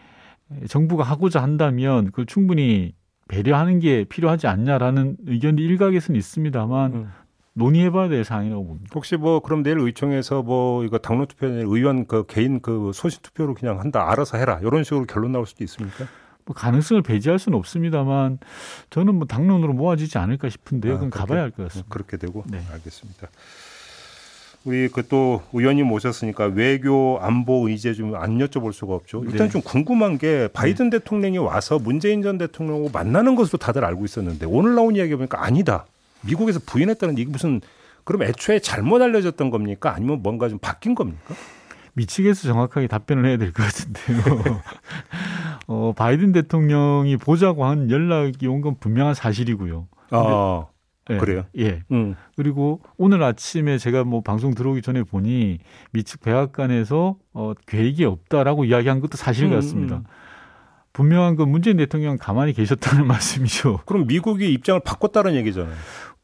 정부가 0.67 1.03
하고자 1.03 1.41
한다면 1.41 2.05
그걸 2.05 2.25
충분히 2.25 2.93
배려하는 3.27 3.79
게 3.79 4.03
필요하지 4.03 4.47
않냐라는 4.47 5.17
의견이 5.25 5.61
일각에서는 5.61 6.17
있습니다만 6.17 6.93
음. 6.93 7.11
논의해봐야 7.53 8.09
될 8.09 8.23
사항이라고 8.23 8.65
봅니다. 8.65 8.89
혹시 8.95 9.17
뭐 9.17 9.39
그럼 9.41 9.63
내일 9.63 9.79
의총에서 9.79 10.41
뭐 10.43 10.83
이거 10.85 10.97
당론 10.97 11.27
투표 11.27 11.47
의원 11.47 12.05
그 12.07 12.25
개인 12.27 12.61
그 12.61 12.91
소신 12.93 13.21
투표로 13.21 13.53
그냥 13.55 13.79
한다 13.79 14.09
알아서 14.11 14.37
해라 14.37 14.59
이런 14.61 14.83
식으로 14.83 15.05
결론 15.05 15.31
나올 15.33 15.45
수도 15.45 15.63
있습니까? 15.65 16.05
뭐 16.45 16.55
가능성을 16.55 17.01
배제할 17.03 17.39
수는 17.39 17.57
없습니다만 17.57 18.39
저는 18.89 19.15
뭐 19.15 19.27
당론으로 19.27 19.73
모아지지 19.73 20.17
않을까 20.17 20.49
싶은데요. 20.49 20.93
아, 20.93 20.95
그건 20.95 21.09
가봐야 21.09 21.41
할 21.41 21.51
것 21.51 21.63
같습니다. 21.63 21.89
그렇게 21.93 22.17
되고 22.17 22.43
네. 22.47 22.61
알겠습니다. 22.71 23.27
우리 24.63 24.87
그 24.89 25.01
또 25.07 25.41
의원님 25.53 25.87
모셨으니까 25.87 26.45
외교 26.45 27.17
안보 27.19 27.67
의제 27.67 27.93
좀 27.93 28.15
안 28.15 28.37
여쭤볼 28.37 28.73
수가 28.73 28.93
없죠. 28.93 29.23
일단 29.25 29.47
네. 29.47 29.49
좀 29.49 29.61
궁금한 29.61 30.17
게 30.17 30.47
바이든 30.53 30.89
네. 30.91 30.99
대통령이 30.99 31.37
와서 31.39 31.79
문재인 31.79 32.21
전 32.21 32.37
대통령하고 32.37 32.89
만나는 32.93 33.35
것으로 33.35 33.57
다들 33.57 33.83
알고 33.83 34.05
있었는데 34.05 34.45
오늘 34.45 34.75
나온 34.75 34.95
이야기 34.95 35.15
보니까 35.15 35.43
아니다. 35.43 35.85
미국에서 36.21 36.59
부인했다는 36.65 37.17
이게 37.17 37.29
무슨 37.31 37.61
그럼 38.03 38.23
애초에 38.23 38.59
잘못 38.59 39.01
알려졌던 39.01 39.49
겁니까? 39.49 39.93
아니면 39.95 40.21
뭔가 40.21 40.47
좀 40.49 40.59
바뀐 40.59 40.93
겁니까? 40.95 41.33
미치겠어 41.93 42.47
정확하게 42.47 42.87
답변을 42.87 43.25
해야 43.27 43.37
될 43.37 43.51
것 43.51 43.63
같은데요. 43.63 44.61
어, 45.67 45.93
바이든 45.95 46.31
대통령이 46.31 47.17
보자고 47.17 47.65
한 47.65 47.89
연락이 47.89 48.47
온 48.47 48.61
건 48.61 48.75
분명한 48.79 49.13
사실이고요. 49.15 49.87
아. 50.11 50.65
네. 51.11 51.17
그래요? 51.17 51.43
예. 51.57 51.83
음. 51.91 52.15
그리고 52.35 52.81
오늘 52.97 53.23
아침에 53.23 53.77
제가 53.77 54.03
뭐 54.03 54.21
방송 54.21 54.53
들어오기 54.53 54.81
전에 54.81 55.03
보니 55.03 55.59
미측 55.91 56.21
백악관에서 56.21 57.15
어, 57.33 57.53
계획이 57.65 58.05
없다라고 58.05 58.65
이야기한 58.65 58.99
것도 58.99 59.17
사실 59.17 59.45
음, 59.45 59.51
같습니다. 59.51 59.97
음. 59.97 60.03
분명한 60.93 61.35
건 61.35 61.49
문재인 61.49 61.77
대통령 61.77 62.17
가만히 62.17 62.53
계셨다는 62.53 63.07
말씀이죠. 63.07 63.79
그럼 63.85 64.07
미국이 64.07 64.51
입장을 64.53 64.81
바꿨다는 64.83 65.35
얘기잖아요. 65.35 65.73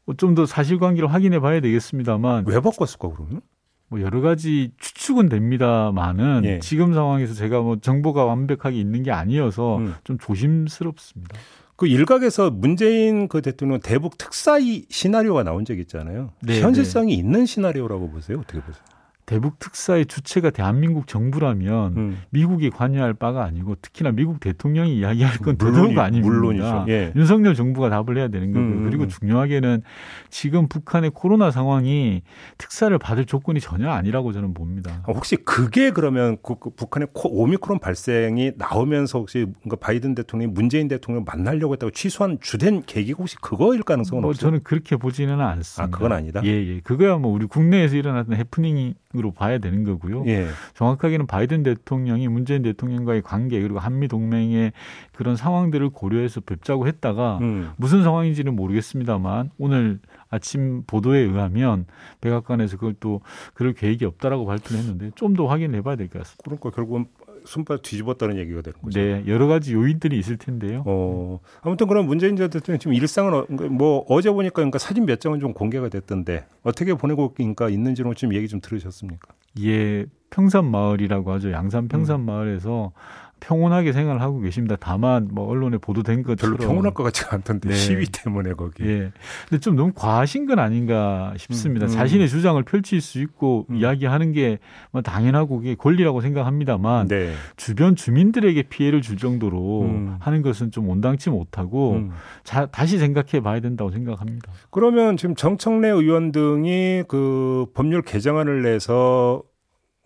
어, 0.06 0.14
좀더 0.14 0.46
사실관계를 0.46 1.12
확인해 1.12 1.40
봐야 1.40 1.60
되겠습니다만. 1.60 2.44
왜 2.46 2.60
바꿨을까, 2.60 3.10
그러면? 3.10 3.40
뭐 3.88 4.00
여러 4.02 4.20
가지 4.20 4.70
추측은 4.78 5.28
됩니다만은 5.28 6.42
예. 6.44 6.58
지금 6.60 6.92
상황에서 6.92 7.32
제가 7.34 7.60
뭐 7.62 7.76
정보가 7.76 8.24
완벽하게 8.24 8.78
있는 8.78 9.02
게 9.02 9.10
아니어서 9.10 9.78
음. 9.78 9.94
좀 10.04 10.18
조심스럽습니다. 10.18 11.38
그 11.78 11.86
일각에서 11.86 12.50
문재인 12.50 13.28
그 13.28 13.40
대통령 13.40 13.78
대북 13.78 14.18
특사 14.18 14.58
이 14.58 14.84
시나리오가 14.90 15.44
나온 15.44 15.64
적 15.64 15.78
있잖아요. 15.78 16.32
네, 16.42 16.60
현실성이 16.60 17.14
네. 17.14 17.20
있는 17.20 17.46
시나리오라고 17.46 18.10
보세요. 18.10 18.40
어떻게 18.40 18.60
보세요? 18.60 18.82
대북 19.28 19.58
특사의 19.58 20.06
주체가 20.06 20.48
대한민국 20.48 21.06
정부라면 21.06 21.96
음. 21.98 22.18
미국이 22.30 22.70
관여할 22.70 23.12
바가 23.12 23.44
아니고 23.44 23.74
특히나 23.82 24.10
미국 24.10 24.40
대통령이 24.40 24.96
이야기할 24.96 25.36
건 25.36 25.58
더더욱 25.58 25.98
아닙니다. 25.98 26.26
물론이죠. 26.26 26.86
예. 26.88 27.12
윤석열 27.14 27.54
정부가 27.54 27.90
답을 27.90 28.16
해야 28.16 28.28
되는 28.28 28.54
거고요. 28.54 28.70
음. 28.70 28.84
그리고 28.84 29.06
중요하게는 29.06 29.82
지금 30.30 30.66
북한의 30.66 31.10
코로나 31.12 31.50
상황이 31.50 32.22
특사를 32.56 32.96
받을 32.98 33.26
조건이 33.26 33.60
전혀 33.60 33.90
아니라고 33.90 34.32
저는 34.32 34.54
봅니다. 34.54 35.02
아, 35.06 35.12
혹시 35.12 35.36
그게 35.36 35.90
그러면 35.90 36.38
그, 36.42 36.54
그 36.58 36.70
북한의 36.70 37.08
오미크론 37.12 37.80
발생이 37.80 38.52
나오면서 38.56 39.18
혹시 39.18 39.44
바이든 39.78 40.14
대통령이 40.14 40.50
문재인 40.54 40.88
대통령 40.88 41.24
만나려고 41.26 41.74
했다고 41.74 41.90
취소한 41.90 42.38
주된 42.40 42.82
계기가 42.86 43.18
혹시 43.18 43.36
그거일 43.36 43.82
가능성은 43.82 44.22
뭐 44.22 44.30
없어요? 44.30 44.40
저는 44.40 44.62
그렇게 44.64 44.96
보지는 44.96 45.38
않습니다. 45.38 45.84
아, 45.84 45.86
그건 45.90 46.12
아니다. 46.12 46.40
예, 46.44 46.48
예. 46.48 46.80
그거야 46.80 47.18
뭐 47.18 47.30
우리 47.30 47.44
국내에서 47.44 47.94
일어났던 47.94 48.34
해프닝이 48.34 48.94
으로 49.16 49.30
봐야 49.32 49.56
되는 49.56 49.84
거고요. 49.84 50.24
예. 50.26 50.48
정확하게는 50.74 51.26
바이든 51.26 51.62
대통령이 51.62 52.28
문재인 52.28 52.60
대통령과의 52.60 53.22
관계 53.22 53.58
그리고 53.62 53.78
한미 53.78 54.06
동맹의 54.06 54.72
그런 55.12 55.34
상황들을 55.34 55.88
고려해서 55.90 56.42
뵙자고 56.42 56.86
했다가 56.86 57.38
음. 57.40 57.70
무슨 57.78 58.02
상황인지는 58.02 58.54
모르겠습니다만 58.54 59.50
오늘 59.56 59.98
아침 60.28 60.82
보도에 60.86 61.20
의하면 61.20 61.86
백악관에서 62.20 62.76
그걸 62.76 62.94
또 63.00 63.22
그럴 63.54 63.72
계획이 63.72 64.04
없다라고 64.04 64.44
발표를 64.44 64.78
했는데 64.78 65.10
좀 65.14 65.34
더 65.38 65.46
확인해 65.46 65.80
봐야 65.80 65.96
될 65.96 66.08
것 66.08 66.18
같습니다. 66.18 66.42
그러니까 66.44 66.70
결국은 66.70 67.06
손발 67.48 67.78
뒤집었다는 67.78 68.36
얘기가 68.36 68.60
되는 68.60 68.78
거죠. 68.80 69.00
네, 69.00 69.24
여러 69.26 69.46
가지 69.46 69.72
요인들이 69.72 70.18
있을 70.18 70.36
텐데요. 70.36 70.82
어, 70.86 71.40
아무튼 71.62 71.86
그럼 71.86 72.06
문재인 72.06 72.36
대통령 72.36 72.78
지금 72.78 72.92
일상은 72.92 73.32
어, 73.32 73.46
그러니까 73.46 73.68
뭐 73.68 74.04
어제 74.08 74.30
보니까 74.30 74.56
그러니까 74.56 74.78
사진 74.78 75.06
몇 75.06 75.18
장은 75.20 75.40
좀 75.40 75.54
공개가 75.54 75.88
됐던데 75.88 76.44
어떻게 76.62 76.94
보내고 76.94 77.34
있니까 77.38 77.70
있는지는 77.70 78.14
좀 78.14 78.34
얘기 78.34 78.48
좀 78.48 78.60
들으셨습니까? 78.60 79.32
예, 79.62 80.04
평산마을이라고 80.30 81.32
하죠. 81.32 81.50
양산 81.52 81.88
평산마을에서 81.88 82.92
음. 82.94 83.27
평온하게 83.40 83.92
생활을 83.92 84.20
하고 84.20 84.40
계십니다. 84.40 84.76
다만 84.78 85.28
뭐 85.30 85.48
언론에 85.48 85.78
보도된 85.78 86.22
것처럼 86.22 86.56
별로 86.56 86.68
평온할 86.68 86.94
것 86.94 87.02
같지 87.04 87.24
않던데 87.28 87.70
네. 87.70 87.74
시위 87.74 88.06
때문에 88.06 88.52
거기. 88.54 88.84
예. 88.84 89.12
근데 89.48 89.60
좀 89.60 89.76
너무 89.76 89.92
과하신 89.94 90.46
건 90.46 90.58
아닌가 90.58 91.32
싶습니다. 91.36 91.86
음, 91.86 91.88
음. 91.88 91.94
자신의 91.94 92.28
주장을 92.28 92.62
펼칠 92.62 93.00
수 93.00 93.20
있고 93.20 93.66
음. 93.70 93.76
이야기하는 93.76 94.32
게뭐 94.32 95.02
당연하고 95.02 95.58
그게 95.58 95.74
권리라고 95.74 96.20
생각합니다만 96.20 97.08
네. 97.08 97.32
주변 97.56 97.96
주민들에게 97.96 98.62
피해를 98.64 99.02
줄 99.02 99.16
정도로 99.16 99.82
음. 99.82 100.16
하는 100.20 100.42
것은 100.42 100.70
좀 100.70 100.88
온당치 100.88 101.30
못하고 101.30 101.92
음. 101.92 102.10
자, 102.44 102.66
다시 102.66 102.98
생각해 102.98 103.40
봐야 103.42 103.60
된다고 103.60 103.90
생각합니다. 103.90 104.52
그러면 104.70 105.16
지금 105.16 105.34
정청래 105.34 105.88
의원 105.88 106.32
등이 106.32 107.04
그 107.08 107.66
법률 107.74 108.02
개정안을 108.02 108.62
내서 108.62 109.42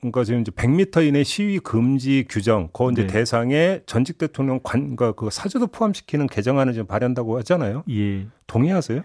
그러니까 0.02 0.24
지금 0.24 0.40
이제 0.40 0.50
100m 0.50 1.06
이내 1.06 1.22
시위 1.22 1.60
금지 1.60 2.24
규정, 2.28 2.68
그 2.72 2.90
이제 2.90 3.02
네. 3.02 3.06
대상에 3.06 3.80
전직 3.86 4.18
대통령 4.18 4.58
관, 4.62 4.96
그러니까 4.96 5.12
그 5.12 5.30
사주도 5.30 5.68
포함시키는 5.68 6.26
개정안을 6.26 6.72
지금 6.72 6.86
발의한다고 6.86 7.38
하잖아요. 7.38 7.84
예. 7.88 8.26
동의하세요? 8.48 9.02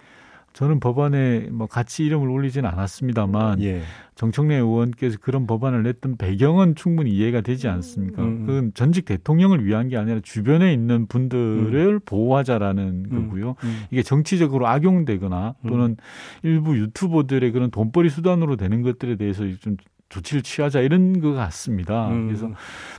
저는 0.54 0.80
법안에 0.80 1.50
뭐 1.51 1.68
같이 1.68 2.04
이름을 2.04 2.27
올리지는 2.32 2.68
않았습니다만 2.68 3.62
예. 3.62 3.84
정청래 4.16 4.56
의원께서 4.56 5.20
그런 5.22 5.46
법안을 5.46 5.84
냈던 5.84 6.18
배경은 6.18 6.74
충분히 6.74 7.12
이해가 7.12 7.42
되지 7.42 7.68
않습니까? 7.68 8.24
음. 8.24 8.27
음. 8.27 8.46
그건 8.48 8.72
전직 8.74 9.06
대통령을 9.06 9.63
위한 9.63 9.89
게 9.89 9.98
아니라 9.98 10.20
주변에 10.24 10.74
있는 10.74 11.06
분들을 11.06 11.75
음. 11.75 12.00
보호하자라는 12.04 13.06
음. 13.12 13.27
거고요. 13.27 13.54
음. 13.63 13.84
이게 13.92 14.01
정치적으로 14.01 14.66
악용되거나 14.66 15.54
또는 15.68 15.89
음. 15.89 15.96
일부 16.42 16.75
유튜버들의 16.75 17.51
그런 17.51 17.70
돈벌이 17.70 18.10
수단으로 18.10 18.56
되는 18.56 18.82
것들에 18.82 19.16
대해서 19.16 19.44
좀 19.60 19.77
조치를 20.09 20.41
취하자 20.41 20.81
이런 20.81 21.19
것 21.21 21.33
같습니다. 21.33 22.09
음. 22.09 22.27
그래서 22.27 22.51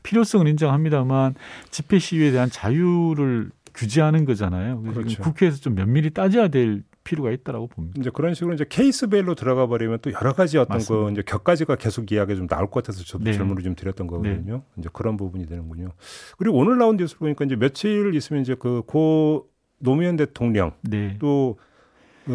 필요성은 0.03 0.47
인정합니다만 0.49 1.35
집회 1.71 1.99
시위에 1.99 2.31
대한 2.31 2.51
자유를 2.51 3.51
규제하는 3.75 4.25
거잖아요. 4.25 4.81
그래서 4.83 5.01
그렇죠. 5.01 5.23
국회에서 5.23 5.59
좀 5.59 5.75
면밀히 5.75 6.11
따져야 6.11 6.49
될 6.49 6.83
필요가 7.05 7.31
있다라고 7.31 7.69
봅니다. 7.69 7.97
이제 7.99 8.11
그런 8.13 8.35
식으로 8.35 8.53
이제 8.53 8.67
케이스별로 8.69 9.35
들어가 9.35 9.67
버리면 9.67 10.01
또 10.03 10.13
여러 10.13 10.33
가지 10.35 10.59
어떤 10.59 10.77
맞습니다. 10.77 11.07
그 11.07 11.13
이제 11.13 11.23
격가지가 11.23 11.77
계속 11.77 12.13
이야기가 12.13 12.37
좀 12.37 12.47
나올 12.47 12.67
것 12.67 12.83
같아서 12.83 13.03
저도 13.05 13.25
네. 13.25 13.33
질문을 13.33 13.63
좀 13.63 13.75
드렸던 13.75 14.07
거거든요. 14.09 14.55
네. 14.57 14.63
이제 14.79 14.89
그런 14.93 15.17
부분이 15.17 15.47
되는군요. 15.47 15.89
그리고 16.37 16.59
오늘 16.59 16.77
나온 16.77 16.97
뉴스를 16.97 17.19
보니까 17.21 17.45
이제 17.47 17.57
며칠 17.57 18.15
있으면 18.15 18.43
이제 18.43 18.55
그 18.55 18.83
고 18.87 19.49
노무현 19.79 20.17
대통령 20.17 20.73
네. 20.83 21.17
또그 21.19 21.57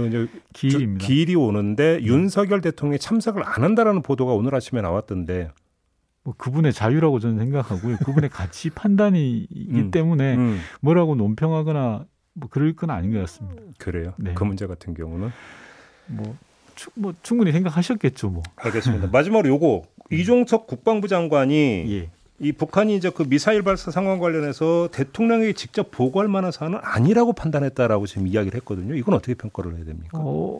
이제 0.07 0.27
기일입니다. 0.53 1.05
기일이 1.05 1.35
오는데 1.35 1.97
네. 1.99 2.05
윤석열 2.05 2.61
대통령이 2.61 2.99
참석을 2.99 3.43
안 3.45 3.63
한다라는 3.63 4.01
보도가 4.01 4.33
오늘 4.33 4.55
아침에 4.55 4.81
나왔던데 4.81 5.49
뭐 6.23 6.33
그분의 6.37 6.73
자유라고 6.73 7.19
저는 7.19 7.37
생각하고요. 7.37 7.97
그분의 7.97 8.29
가치 8.31 8.69
판단이기 8.69 9.67
음, 9.71 9.91
때문에 9.91 10.35
음. 10.35 10.59
뭐라고 10.81 11.15
논평하거나 11.15 12.05
뭐 12.33 12.49
그럴 12.49 12.75
건 12.75 12.89
아닌 12.89 13.13
것 13.13 13.19
같습니다. 13.19 13.61
그래요? 13.77 14.13
네. 14.17 14.33
그 14.33 14.43
문제 14.43 14.65
같은 14.65 14.93
경우는 14.93 15.31
뭐, 16.07 16.35
추, 16.75 16.89
뭐 16.95 17.13
충분히 17.21 17.51
생각하셨겠죠, 17.51 18.29
뭐. 18.29 18.43
알겠습니다. 18.55 19.07
마지막으로 19.07 19.49
요거 19.49 19.81
음. 19.85 20.03
이종석 20.17 20.67
국방부 20.67 21.07
장관이 21.07 21.85
예. 21.89 22.09
이 22.39 22.51
북한이 22.51 22.95
이제 22.95 23.09
그 23.09 23.23
미사일 23.23 23.61
발사 23.61 23.91
상황 23.91 24.19
관련해서 24.19 24.89
대통령에게 24.91 25.53
직접 25.53 25.91
보고할 25.91 26.27
만한 26.27 26.51
사안은 26.51 26.79
아니라고 26.81 27.33
판단했다라고 27.33 28.05
지금 28.07 28.27
이야기를 28.27 28.57
했거든요. 28.57 28.95
이건 28.95 29.13
어떻게 29.15 29.33
평가를 29.35 29.75
해야 29.75 29.85
됩니까? 29.85 30.17
어, 30.19 30.59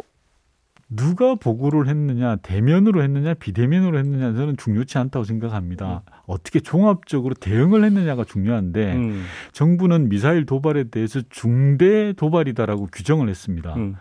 누가 0.90 1.36
보고를 1.36 1.88
했느냐, 1.88 2.36
대면으로 2.38 3.02
했느냐, 3.04 3.34
비대면으로 3.34 3.98
했느냐, 3.98 4.34
저는 4.34 4.58
중요치 4.58 4.98
않다고 4.98 5.24
생각합니다. 5.24 6.04
음. 6.06 6.14
어떻게 6.28 6.60
종합적으로 6.60 7.34
대응을 7.34 7.84
했느냐가 7.84 8.24
중요한데, 8.24 8.94
음. 8.94 9.24
정부는 9.52 10.10
미사일 10.10 10.46
도발에 10.46 10.86
대해서 10.86 11.22
중대 11.30 12.14
도발이다라고 12.14 12.90
규정을 12.92 13.30
했습니다. 13.30 13.76
음. 13.76 13.96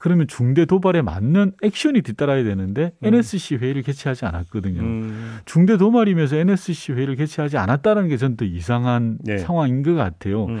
그러면 0.00 0.26
중대 0.26 0.64
도발에 0.64 1.02
맞는 1.02 1.52
액션이 1.62 2.00
뒤따라야 2.00 2.42
되는데 2.42 2.92
음. 3.04 3.08
NSC 3.14 3.56
회의를 3.56 3.82
개최하지 3.82 4.24
않았거든요. 4.24 4.80
음. 4.80 5.38
중대 5.44 5.76
도발이면서 5.76 6.36
NSC 6.36 6.94
회의를 6.94 7.16
개최하지 7.16 7.58
않았다는 7.58 8.08
게전더 8.08 8.46
이상한 8.46 9.18
네. 9.20 9.36
상황인 9.36 9.82
것 9.82 9.94
같아요. 9.94 10.46
음. 10.46 10.60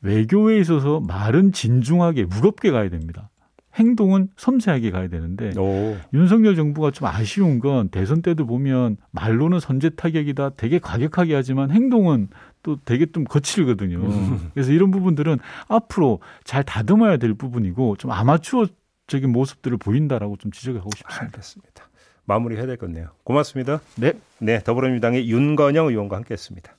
외교에 0.00 0.58
있어서 0.60 1.00
말은 1.00 1.52
진중하게 1.52 2.24
무겁게 2.24 2.70
가야 2.70 2.88
됩니다. 2.88 3.28
행동은 3.74 4.28
섬세하게 4.38 4.90
가야 4.92 5.08
되는데 5.08 5.52
오. 5.58 5.96
윤석열 6.14 6.56
정부가 6.56 6.90
좀 6.90 7.06
아쉬운 7.06 7.58
건 7.58 7.90
대선 7.90 8.22
때도 8.22 8.46
보면 8.46 8.96
말로는 9.10 9.60
선제 9.60 9.90
타격이다 9.90 10.50
되게 10.56 10.78
과격하게 10.78 11.34
하지만 11.34 11.70
행동은 11.70 12.28
또 12.64 12.78
되게 12.84 13.06
좀 13.06 13.22
거칠거든요. 13.22 13.98
음. 13.98 14.50
그래서 14.54 14.72
이런 14.72 14.90
부분들은 14.90 15.38
앞으로 15.68 16.18
잘 16.42 16.64
다듬어야 16.64 17.18
될 17.18 17.34
부분이고 17.34 17.96
좀 17.96 18.10
아마추어적인 18.10 19.30
모습들을 19.30 19.76
보인다라고 19.76 20.36
좀 20.38 20.50
지적하고 20.50 20.90
싶습니다. 20.96 21.24
알겠습니다. 21.26 21.88
마무리해야 22.24 22.66
될겠네요 22.66 23.10
고맙습니다. 23.22 23.80
네. 23.96 24.14
네, 24.38 24.62
더불어민주당의 24.64 25.30
윤건영 25.30 25.88
의원과 25.88 26.16
함께했습니다. 26.16 26.74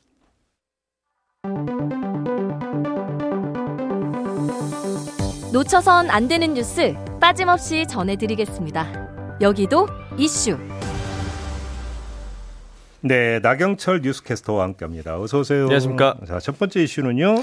놓쳐선 5.53 6.09
안 6.09 6.27
되는 6.27 6.53
뉴스 6.55 6.95
빠짐없이 7.21 7.85
전해드리겠습니다. 7.87 9.39
여기도 9.39 9.87
이슈. 10.17 10.57
네, 13.05 13.39
나경철 13.43 14.01
뉴스캐스터와 14.01 14.63
함께합니다. 14.63 15.19
어서 15.21 15.39
오세요. 15.39 15.63
안녕하십니까. 15.65 16.15
자, 16.27 16.39
첫 16.39 16.57
번째 16.57 16.81
이슈는요. 16.81 17.35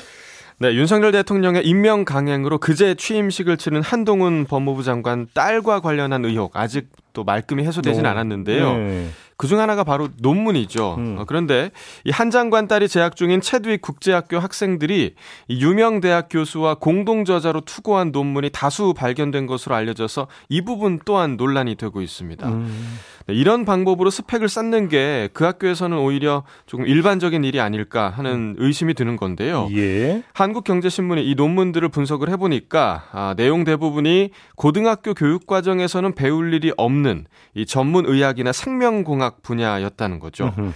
네, 0.59 0.75
윤석열 0.75 1.13
대통령의 1.13 1.65
임명 1.65 2.05
강행으로 2.05 2.59
그제 2.59 2.97
취임식을 2.97 3.57
치른 3.59 3.81
한동훈 3.81 4.45
법무부 4.45 4.83
장관 4.83 5.29
딸과 5.35 5.79
관련한 5.81 6.25
의혹 6.25 6.57
아직 6.57 6.89
또 7.13 7.23
말끔히 7.23 7.65
해소되진 7.65 8.05
오, 8.05 8.09
않았는데요. 8.09 8.77
네. 8.77 9.09
그중 9.37 9.59
하나가 9.61 9.83
바로 9.83 10.09
논문이죠. 10.19 10.95
음. 10.99 11.17
어, 11.19 11.25
그런데 11.27 11.71
이 12.05 12.11
한 12.11 12.31
장관 12.31 12.69
딸이 12.69 12.89
재학 12.89 13.17
중인 13.17 13.41
체두익 13.41 13.83
국제학교 13.83 14.39
학생들이 14.39 15.15
이 15.49 15.61
유명 15.65 16.01
대학 16.01 16.29
교수와 16.31 16.75
공동 16.75 17.25
저자로 17.25 17.63
투고한 17.63 18.13
논문이 18.13 18.51
다수 18.51 18.95
발견된 18.95 19.47
것으로 19.47 19.75
알려져서 19.75 20.29
이 20.49 20.61
부분 20.61 21.01
또한 21.05 21.37
논란이 21.37 21.75
되고 21.77 22.01
있습니다. 22.03 22.49
음. 22.49 22.99
네, 23.27 23.35
이런 23.35 23.65
방법으로 23.65 24.11
스펙을 24.11 24.49
쌓는 24.49 24.89
게 24.89 25.29
그 25.33 25.45
학교에서는 25.45 25.97
오히려 25.99 26.45
조금 26.67 26.87
일반적인 26.87 27.45
일이 27.45 27.61
아닐까 27.61 28.09
하는 28.11 28.55
의심이 28.59 28.95
드는 28.95 29.17
건데요. 29.17 29.69
예. 29.73 30.23
한국경제신문이 30.35 31.25
이 31.29 31.35
논문들을 31.35 31.89
분석을 31.89 32.29
해보니까 32.31 33.05
아, 33.13 33.35
내용 33.37 33.65
대부분이 33.65 34.31
고등학교 34.57 35.15
교육 35.15 35.47
과정에서는 35.47 36.15
배울 36.15 36.53
일이 36.55 36.73
없는 36.77 37.27
이 37.55 37.67
전문 37.67 38.07
의학이나 38.07 38.53
생명공학 38.53 39.43
분야였다는 39.43 40.19
거죠. 40.19 40.53
으흠. 40.57 40.73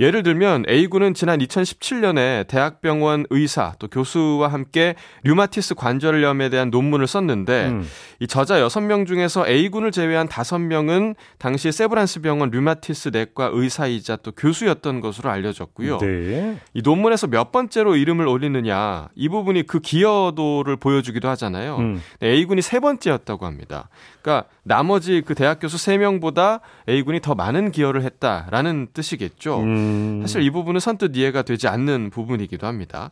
예를 0.00 0.22
들면 0.22 0.64
A군은 0.66 1.12
지난 1.12 1.38
2017년에 1.40 2.46
대학병원 2.46 3.26
의사 3.28 3.74
또 3.78 3.86
교수와 3.86 4.48
함께 4.48 4.94
류마티스 5.24 5.74
관절염에 5.74 6.48
대한 6.48 6.70
논문을 6.70 7.06
썼는데 7.06 7.66
음. 7.68 7.86
이 8.18 8.26
저자 8.26 8.58
6명 8.60 9.06
중에서 9.06 9.46
A군을 9.46 9.92
제외한 9.92 10.26
5명은 10.26 11.16
당시 11.38 11.70
세브란스 11.70 12.22
병원 12.22 12.50
류마티스 12.50 13.10
내과 13.10 13.50
의사이자 13.52 14.16
또 14.16 14.32
교수였던 14.32 15.02
것으로 15.02 15.28
알려졌고요. 15.28 15.98
네. 15.98 16.58
이 16.72 16.80
논문에서 16.82 17.26
몇 17.26 17.52
번째로 17.52 17.96
이름을 17.96 18.26
올리느냐 18.26 19.08
이 19.14 19.28
부분이 19.28 19.64
그 19.66 19.80
기여도를 19.80 20.76
보여주기도 20.76 21.28
하잖아요. 21.28 21.76
음. 21.76 22.02
A군이 22.22 22.62
세 22.62 22.80
번째였다고 22.80 23.44
합니다. 23.44 23.90
그러니까 24.22 24.48
나머지 24.62 25.22
그 25.24 25.34
대학 25.34 25.60
교수 25.60 25.76
3명보다 25.76 26.60
A군이 26.88 27.20
더 27.20 27.34
많은 27.34 27.70
기여를 27.70 28.02
했다라는 28.02 28.88
뜻이겠죠. 28.94 29.60
음. 29.60 29.89
사실 30.22 30.42
이 30.42 30.50
부분은 30.50 30.80
선뜻 30.80 31.16
이해가 31.16 31.42
되지 31.42 31.68
않는 31.68 32.10
부분이기도 32.10 32.66
합니다. 32.66 33.10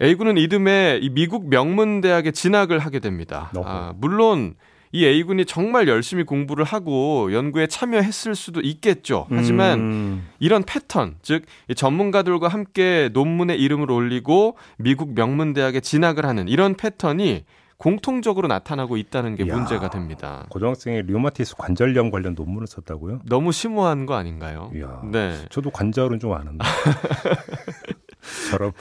A군은 0.00 0.36
이듬해 0.36 0.98
이 1.02 1.10
미국 1.10 1.48
명문대학에 1.48 2.30
진학을 2.30 2.78
하게 2.78 3.00
됩니다. 3.00 3.50
아, 3.64 3.92
물론 3.96 4.54
이 4.92 5.04
A군이 5.04 5.44
정말 5.44 5.88
열심히 5.88 6.24
공부를 6.24 6.64
하고 6.64 7.32
연구에 7.32 7.66
참여했을 7.66 8.34
수도 8.34 8.60
있겠죠. 8.60 9.26
하지만 9.30 9.80
음. 9.80 10.28
이런 10.38 10.62
패턴, 10.62 11.16
즉 11.22 11.44
전문가들과 11.74 12.48
함께 12.48 13.10
논문에 13.12 13.54
이름을 13.56 13.90
올리고 13.90 14.56
미국 14.78 15.14
명문대학에 15.14 15.80
진학을 15.80 16.24
하는 16.24 16.48
이런 16.48 16.74
패턴이 16.74 17.44
공통적으로 17.78 18.48
나타나고 18.48 18.96
있다는 18.96 19.36
게 19.36 19.44
이야, 19.44 19.54
문제가 19.54 19.88
됩니다. 19.88 20.46
고등학생의 20.50 21.04
류마티스 21.06 21.56
관절염 21.56 22.10
관련 22.10 22.34
논문을 22.34 22.66
썼다고요? 22.66 23.20
너무 23.24 23.52
심오한 23.52 24.04
거 24.04 24.14
아닌가요? 24.14 24.70
이야, 24.74 25.00
네. 25.10 25.46
저도 25.48 25.70
관절은 25.70 26.18
좀 26.18 26.32
아는데. 26.32 26.64
저럼 28.50 28.72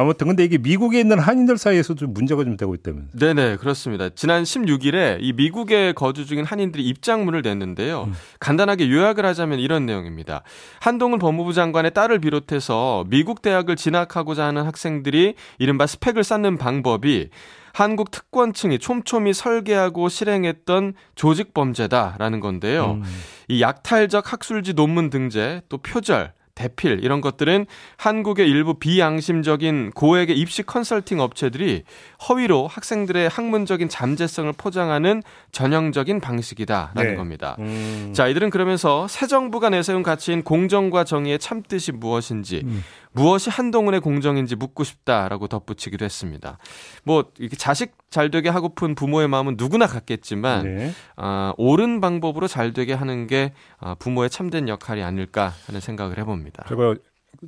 아무튼 0.00 0.28
근데 0.28 0.44
이게 0.44 0.56
미국에 0.56 0.98
있는 0.98 1.18
한인들 1.18 1.58
사이에서도 1.58 2.06
문제가 2.06 2.44
좀 2.44 2.56
되고 2.56 2.74
있다면서요? 2.74 3.18
네네 3.18 3.56
그렇습니다. 3.56 4.08
지난 4.08 4.44
16일에 4.44 5.18
이 5.20 5.32
미국에 5.32 5.92
거주 5.92 6.24
중인 6.24 6.44
한인들이 6.44 6.82
입장문을 6.86 7.42
냈는데요. 7.42 8.04
음. 8.04 8.14
간단하게 8.38 8.90
요약을 8.90 9.26
하자면 9.26 9.58
이런 9.58 9.84
내용입니다. 9.86 10.42
한동훈 10.80 11.18
법무부 11.18 11.52
장관의 11.52 11.92
딸을 11.92 12.20
비롯해서 12.20 13.04
미국 13.08 13.42
대학을 13.42 13.76
진학하고자 13.76 14.46
하는 14.46 14.64
학생들이 14.64 15.34
이른바 15.58 15.86
스펙을 15.86 16.24
쌓는 16.24 16.56
방법이 16.56 17.28
한국 17.72 18.10
특권층이 18.10 18.78
촘촘히 18.78 19.32
설계하고 19.32 20.08
실행했던 20.08 20.94
조직 21.14 21.54
범죄다라는 21.54 22.40
건데요. 22.40 22.92
음. 22.92 23.02
이 23.48 23.60
약탈적 23.60 24.32
학술지 24.32 24.74
논문 24.74 25.10
등재, 25.10 25.62
또 25.68 25.78
표절, 25.78 26.32
대필 26.60 27.00
이런 27.02 27.22
것들은 27.22 27.64
한국의 27.96 28.48
일부 28.48 28.74
비양심적인 28.74 29.92
고액의 29.94 30.38
입시 30.38 30.62
컨설팅 30.62 31.20
업체들이 31.20 31.84
허위로 32.28 32.66
학생들의 32.66 33.30
학문적인 33.30 33.88
잠재성을 33.88 34.52
포장하는 34.52 35.22
전형적인 35.52 36.20
방식이다라는 36.20 37.12
네. 37.12 37.16
겁니다. 37.16 37.56
음. 37.60 38.12
자, 38.14 38.28
이들은 38.28 38.50
그러면서 38.50 39.08
새 39.08 39.26
정부가 39.26 39.70
내세운 39.70 40.02
가치인 40.02 40.42
공정과 40.42 41.04
정의의 41.04 41.38
참뜻이 41.38 41.92
무엇인지 41.92 42.60
음. 42.64 42.84
무엇이 43.12 43.50
한동훈의 43.50 44.00
공정인지 44.00 44.56
묻고 44.56 44.84
싶다라고 44.84 45.48
덧붙이기도 45.48 46.04
했습니다. 46.04 46.58
뭐 47.04 47.30
이렇게 47.38 47.56
자식 47.56 47.92
잘 48.10 48.30
되게 48.30 48.48
하고픈 48.48 48.94
부모의 48.94 49.28
마음은 49.28 49.54
누구나 49.58 49.86
같겠지만 49.86 50.64
네. 50.64 50.92
어, 51.16 51.52
옳은 51.56 52.00
방법으로 52.00 52.46
잘 52.46 52.72
되게 52.72 52.92
하는 52.94 53.26
게 53.26 53.52
어, 53.80 53.94
부모의 53.98 54.30
참된 54.30 54.68
역할이 54.68 55.02
아닐까 55.02 55.52
하는 55.66 55.80
생각을 55.80 56.18
해봅니다. 56.18 56.64
제가 56.68 56.94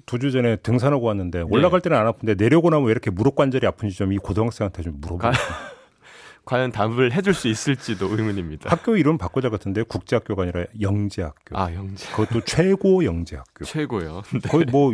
두 0.06 0.18
주 0.18 0.30
전에 0.32 0.56
등산하고 0.56 1.06
왔는데 1.06 1.38
네. 1.40 1.44
올라갈 1.50 1.80
때는 1.80 1.98
안 1.98 2.06
아픈데 2.06 2.36
내려고 2.36 2.70
나면 2.70 2.86
왜 2.86 2.92
이렇게 2.92 3.10
무릎 3.10 3.34
관절이 3.36 3.66
아픈지 3.66 3.96
좀 3.96 4.12
이 4.12 4.18
고등학생한테 4.18 4.82
좀 4.82 4.94
물어보고. 5.00 5.28
과연 6.44 6.72
답을 6.72 7.12
해줄 7.12 7.34
수 7.34 7.46
있을지도 7.46 8.06
의문입니다. 8.16 8.68
학교 8.68 8.96
이름 8.96 9.16
바꾸자 9.16 9.48
같은데 9.48 9.84
국제학교가 9.84 10.42
아니라 10.42 10.64
영재학교. 10.80 11.56
아 11.56 11.72
영재. 11.72 12.08
그것도 12.10 12.40
최고 12.44 13.04
영재학교. 13.04 13.64
최고요. 13.64 14.22
네. 14.32 14.48
거의 14.48 14.64
뭐 14.70 14.92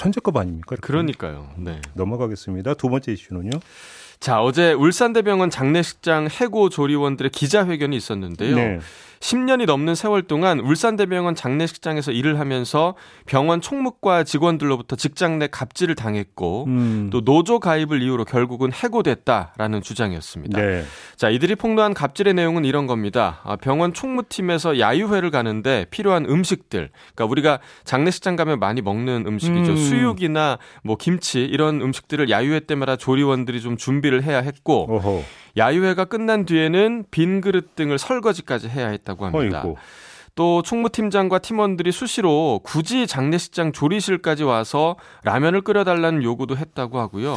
천재급 0.00 0.34
아닙니까? 0.38 0.68
이렇게. 0.72 0.86
그러니까요. 0.86 1.50
네. 1.58 1.78
넘어가겠습니다. 1.92 2.72
두 2.74 2.88
번째 2.88 3.12
이슈는요. 3.12 3.50
자, 4.18 4.42
어제 4.42 4.72
울산대병원 4.72 5.50
장례식장 5.50 6.28
해고 6.40 6.70
조리원들의 6.70 7.30
기자회견이 7.30 7.96
있었는데요. 7.96 8.56
네. 8.56 8.78
10년이 9.20 9.66
넘는 9.66 9.94
세월 9.94 10.22
동안 10.22 10.60
울산대병원 10.60 11.34
장례식장에서 11.34 12.10
일을 12.10 12.40
하면서 12.40 12.94
병원 13.26 13.60
총무과 13.60 14.24
직원들로부터 14.24 14.96
직장 14.96 15.38
내 15.38 15.46
갑질을 15.46 15.94
당했고 15.94 16.64
음. 16.64 17.10
또 17.12 17.20
노조 17.20 17.60
가입을 17.60 18.00
이유로 18.00 18.24
결국은 18.24 18.72
해고됐다라는 18.72 19.82
주장이었습니다. 19.82 20.60
네. 20.60 20.84
자, 21.16 21.28
이들이 21.28 21.54
폭로한 21.54 21.92
갑질의 21.92 22.32
내용은 22.32 22.64
이런 22.64 22.86
겁니다. 22.86 23.40
아, 23.44 23.56
병원 23.56 23.92
총무팀에서 23.92 24.78
야유회를 24.78 25.30
가는데 25.30 25.84
필요한 25.90 26.24
음식들, 26.24 26.88
그러니까 27.14 27.30
우리가 27.30 27.58
장례식장 27.84 28.36
가면 28.36 28.58
많이 28.58 28.80
먹는 28.80 29.24
음식이죠. 29.26 29.72
음. 29.72 29.76
수육이나 29.76 30.56
뭐 30.82 30.96
김치 30.96 31.42
이런 31.44 31.82
음식들을 31.82 32.30
야유회 32.30 32.60
때마다 32.60 32.96
조리원들이 32.96 33.60
좀 33.60 33.76
준비를 33.76 34.22
해야 34.22 34.40
했고 34.40 34.86
어허. 34.96 35.22
야유회가 35.56 36.04
끝난 36.06 36.44
뒤에는 36.46 37.04
빈 37.10 37.40
그릇 37.40 37.74
등을 37.76 37.98
설거지까지 37.98 38.68
해야 38.68 38.88
했다고 38.88 39.26
합니다. 39.26 39.62
어이구. 39.64 39.76
또 40.36 40.62
총무팀장과 40.62 41.40
팀원들이 41.40 41.92
수시로 41.92 42.60
굳이 42.62 43.06
장례식장 43.06 43.72
조리실까지 43.72 44.44
와서 44.44 44.96
라면을 45.24 45.60
끓여달라는 45.62 46.22
요구도 46.22 46.56
했다고 46.56 46.98
하고요. 46.98 47.36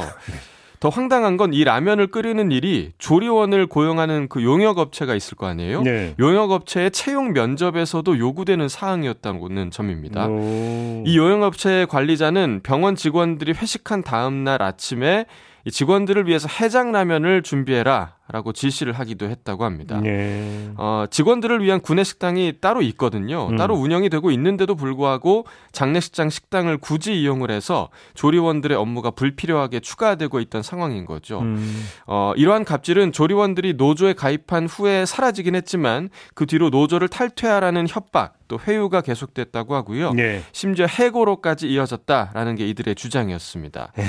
더 0.80 0.90
황당한 0.90 1.38
건 1.38 1.54
이 1.54 1.64
라면을 1.64 2.08
끓이는 2.08 2.52
일이 2.52 2.92
조리원을 2.98 3.68
고용하는 3.68 4.28
그 4.28 4.44
용역 4.44 4.78
업체가 4.80 5.16
있을 5.16 5.38
거 5.38 5.48
아니에요? 5.48 5.82
네. 5.82 6.14
용역 6.20 6.52
업체의 6.52 6.92
채용 6.92 7.32
면접에서도 7.32 8.20
요구되는 8.20 8.68
사항이었다는 8.68 9.72
점입니다. 9.72 10.28
오. 10.28 11.04
이 11.06 11.18
용역 11.18 11.44
업체의 11.44 11.88
관리자는 11.88 12.62
병원 12.64 12.96
직원들이 12.96 13.54
회식한 13.54 14.04
다음 14.04 14.44
날 14.44 14.62
아침에 14.62 15.26
이 15.26 15.28
직원들을 15.70 16.28
위해서 16.28 16.48
해장라면을 16.48 17.42
준비해라. 17.44 18.16
라고 18.32 18.54
지시를 18.54 18.94
하기도 18.94 19.28
했다고 19.28 19.66
합니다. 19.66 20.02
예. 20.06 20.72
어, 20.78 21.06
직원들을 21.12 21.62
위한 21.62 21.82
구내식당이 21.82 22.54
따로 22.62 22.82
있거든요. 22.82 23.50
음. 23.50 23.58
따로 23.58 23.76
운영이 23.76 24.10
되고 24.10 24.32
있는데도 24.32 24.76
불구하고 24.76 25.46
장례식장 25.74 26.30
식당을 26.30 26.78
굳이 26.78 27.22
이용을 27.22 27.52
해서 27.52 27.90
조리원들의 28.14 28.78
업무가 28.78 29.12
불필요하게 29.12 29.82
추가되고 29.82 30.40
있던 30.40 30.64
상황인 30.64 31.06
거죠. 31.06 31.42
음. 31.42 31.86
어, 32.08 32.32
이러한 32.38 32.64
갑질은 32.64 33.12
조리원들이 33.12 33.74
노조에 33.74 34.14
가입한 34.14 34.68
후에 34.68 35.06
사라지긴 35.06 35.56
했지만 35.56 36.10
그 36.34 36.46
뒤로 36.46 36.70
노조를 36.70 37.10
탈퇴하라는 37.10 37.88
협박 37.90 38.36
또 38.48 38.58
회유가 38.58 39.02
계속됐다고 39.02 39.76
하고요. 39.76 40.14
예. 40.18 40.44
심지어 40.54 40.86
해고로까지 40.86 41.68
이어졌다라는 41.68 42.56
게 42.56 42.68
이들의 42.70 42.96
주장이었습니다. 42.96 43.92
에이 43.98 44.06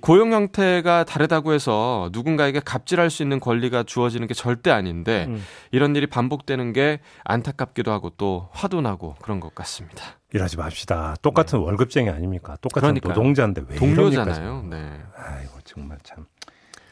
고용 0.00 0.32
형태가 0.32 1.04
다르다고 1.04 1.52
해서 1.52 2.10
누군가에게 2.12 2.60
갑질할 2.60 3.10
수 3.10 3.22
있는 3.22 3.40
권리가 3.40 3.84
주어지는 3.84 4.26
게 4.26 4.34
절대 4.34 4.70
아닌데 4.70 5.26
음. 5.28 5.42
이런 5.70 5.96
일이 5.96 6.06
반복되는 6.06 6.72
게 6.72 7.00
안타깝기도 7.24 7.90
하고 7.90 8.10
또 8.10 8.48
화도 8.52 8.80
나고 8.80 9.14
그런 9.22 9.40
것 9.40 9.54
같습니다. 9.54 10.04
이러지 10.32 10.56
맙시다. 10.58 11.16
똑같은 11.22 11.58
네. 11.58 11.64
월급쟁이 11.64 12.10
아닙니까? 12.10 12.56
똑같은 12.60 12.80
그러니까요. 12.86 13.14
노동자인데 13.14 13.62
왜 13.68 13.76
동료잖아요. 13.76 14.66
네. 14.68 15.00
아이고 15.16 15.52
정말 15.64 15.98
참. 16.02 16.26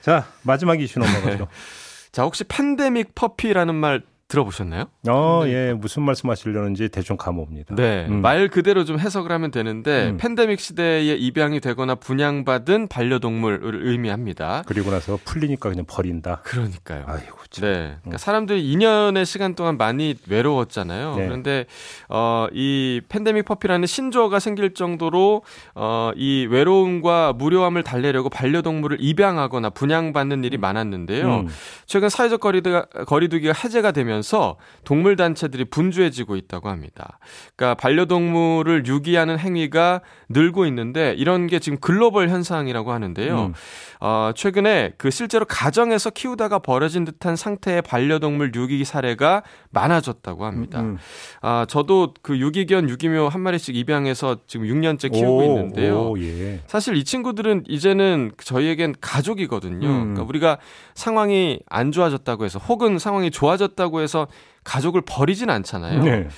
자 0.01 0.27
마지막 0.43 0.81
이슈 0.81 0.99
넘어가죠. 0.99 1.49
자 2.13 2.23
혹시 2.23 2.45
팬데믹 2.45 3.15
퍼피라는 3.15 3.75
말 3.75 4.03
들어보셨나요? 4.29 4.87
어, 5.09 5.43
네. 5.45 5.53
예, 5.53 5.73
무슨 5.73 6.03
말씀 6.03 6.29
하시려는지 6.31 6.89
대충 6.89 7.17
감옵니다. 7.17 7.77
네, 7.77 8.07
음. 8.09 8.23
말 8.23 8.49
그대로 8.49 8.85
좀 8.85 8.99
해석을 8.99 9.31
하면 9.31 9.53
되는데 9.53 10.11
음. 10.11 10.17
팬데믹 10.17 10.59
시대에 10.59 11.15
입양이 11.15 11.61
되거나 11.61 11.95
분양받은 11.95 12.89
반려동물을 12.89 13.87
의미합니다. 13.87 14.65
그리고 14.67 14.91
나서 14.91 15.17
풀리니까 15.25 15.69
그냥 15.69 15.85
버린다. 15.89 16.41
그러니까요. 16.43 17.05
아이고, 17.07 17.39
참. 17.51 17.65
네, 17.65 17.73
그러니까 17.73 18.11
음. 18.11 18.17
사람들이 18.19 18.75
2년의 18.75 19.25
시간 19.25 19.55
동안 19.55 19.77
많이 19.77 20.17
외로웠잖아요. 20.29 21.17
네. 21.17 21.25
그런데 21.27 21.67
어, 22.09 22.49
이 22.53 23.01
팬데믹 23.09 23.45
퍼피라는 23.45 23.87
신조어가 23.87 24.41
생길 24.41 24.75
정도로 24.75 25.43
어, 25.77 26.11
이 26.17 26.49
외로움과 26.51 27.33
무료함을 27.35 27.85
달래려고 27.85 28.29
반려동물을 28.29 28.99
입양하거나 29.01 29.71
분양받는 29.71 30.43
일이 30.43 30.59
많았는데요. 30.59 31.37
음. 31.41 31.49
최근 31.87 32.09
사회적 32.09 32.41
거리두기가 32.41 33.53
해제가 33.53 33.93
되면 33.93 34.16
되면서 34.17 34.57
동물 34.85 35.17
단체들이 35.17 35.67
분주해지고 35.67 36.37
있다고 36.37 36.69
합니다. 36.69 37.19
그러니까 37.55 37.75
반려동물을 37.81 38.87
유기하는 38.87 39.39
행위가 39.39 40.01
늘고 40.29 40.67
있는데 40.67 41.15
이런 41.17 41.47
게 41.47 41.59
지금 41.59 41.79
글로벌 41.79 42.29
현상이라고 42.29 42.93
하는데요. 42.93 43.47
음. 43.47 43.55
어, 44.01 44.31
최근에 44.35 44.93
그 44.99 45.11
실제로 45.11 45.45
가정에서 45.45 46.11
키우다가 46.11 46.61
버려진 46.61 47.05
듯한 47.05 47.37
상태의 47.37 47.83
반려동물 47.83 48.53
유기 48.55 48.85
사례가 48.85 49.43
많아졌다고 49.71 50.45
합니다. 50.45 50.81
음, 50.81 50.85
음. 50.85 50.99
아, 51.41 51.67
저도 51.69 52.15
그 52.23 52.39
유기견, 52.39 52.89
유기묘 52.89 53.29
한 53.29 53.41
마리씩 53.41 53.77
입양해서 53.77 54.39
지금 54.47 54.67
6년째 54.67 55.13
키우고 55.13 55.39
오, 55.39 55.43
있는데요. 55.43 56.11
오, 56.11 56.19
예. 56.21 56.61
사실 56.67 56.97
이 56.97 57.05
친구들은 57.05 57.65
이제는 57.69 58.33
저희에겐 58.39 58.95
가족이거든요. 59.01 59.87
음. 59.87 59.99
그러니까 60.15 60.23
우리가 60.25 60.59
상황이 60.95 61.61
안 61.69 61.93
좋아졌다고 61.93 62.45
해서 62.45 62.59
혹은 62.59 62.99
상황이 62.99 63.31
좋아졌다고 63.31 64.01
해서 64.07 64.27
가족을 64.65 65.03
버리진 65.03 65.49
않잖아요. 65.51 66.03
네. 66.03 66.29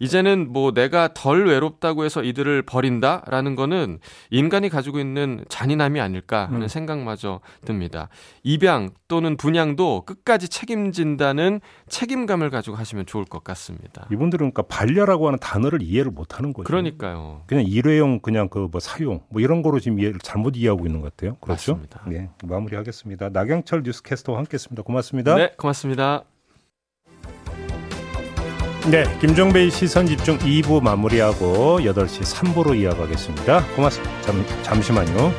이제는 0.00 0.52
뭐 0.52 0.70
내가 0.72 1.12
덜 1.12 1.46
외롭다고 1.46 2.04
해서 2.04 2.22
이들을 2.22 2.62
버린다라는 2.62 3.56
거는 3.56 3.98
인간이 4.30 4.68
가지고 4.68 5.00
있는 5.00 5.44
잔인함이 5.48 6.00
아닐까 6.00 6.46
하는 6.46 6.62
음. 6.62 6.68
생각마저 6.68 7.40
듭니다. 7.64 8.08
입양 8.44 8.90
또는 9.08 9.36
분양도 9.36 10.02
끝까지 10.06 10.48
책임진다는 10.48 11.60
책임감을 11.88 12.50
가지고 12.50 12.76
하시면 12.76 13.06
좋을 13.06 13.24
것 13.24 13.42
같습니다. 13.42 14.06
이분들은 14.12 14.52
그러니까 14.52 14.62
반려라고 14.62 15.26
하는 15.26 15.40
단어를 15.40 15.82
이해를 15.82 16.12
못 16.12 16.38
하는 16.38 16.52
거죠. 16.52 16.64
그러니까요. 16.64 17.42
그냥 17.48 17.64
일회용 17.66 18.20
그냥 18.20 18.48
그 18.48 18.68
뭐 18.70 18.80
사용 18.80 19.20
뭐 19.30 19.40
이런 19.40 19.62
거로 19.62 19.80
지금 19.80 19.98
이해를 19.98 20.20
잘못 20.22 20.56
이해하고 20.56 20.86
있는 20.86 21.00
것 21.00 21.16
같아요. 21.16 21.36
그렇죠? 21.40 21.72
맞습니다. 21.72 22.02
네, 22.06 22.30
마무리하겠습니다. 22.44 23.30
나경철 23.30 23.82
뉴스캐스터와 23.82 24.38
함께 24.38 24.54
했습니다. 24.54 24.82
고맙습니다. 24.82 25.34
네, 25.34 25.50
고맙습니다. 25.56 26.24
네, 28.90 29.04
김종배의 29.20 29.70
시선 29.70 30.06
집중 30.06 30.38
2부 30.38 30.82
마무리하고 30.82 31.78
8시 31.80 32.22
3부로 32.22 32.74
이어가겠습니다. 32.74 33.66
고맙습니다. 33.76 34.22
잠, 34.22 34.42
잠시만요. 34.62 35.30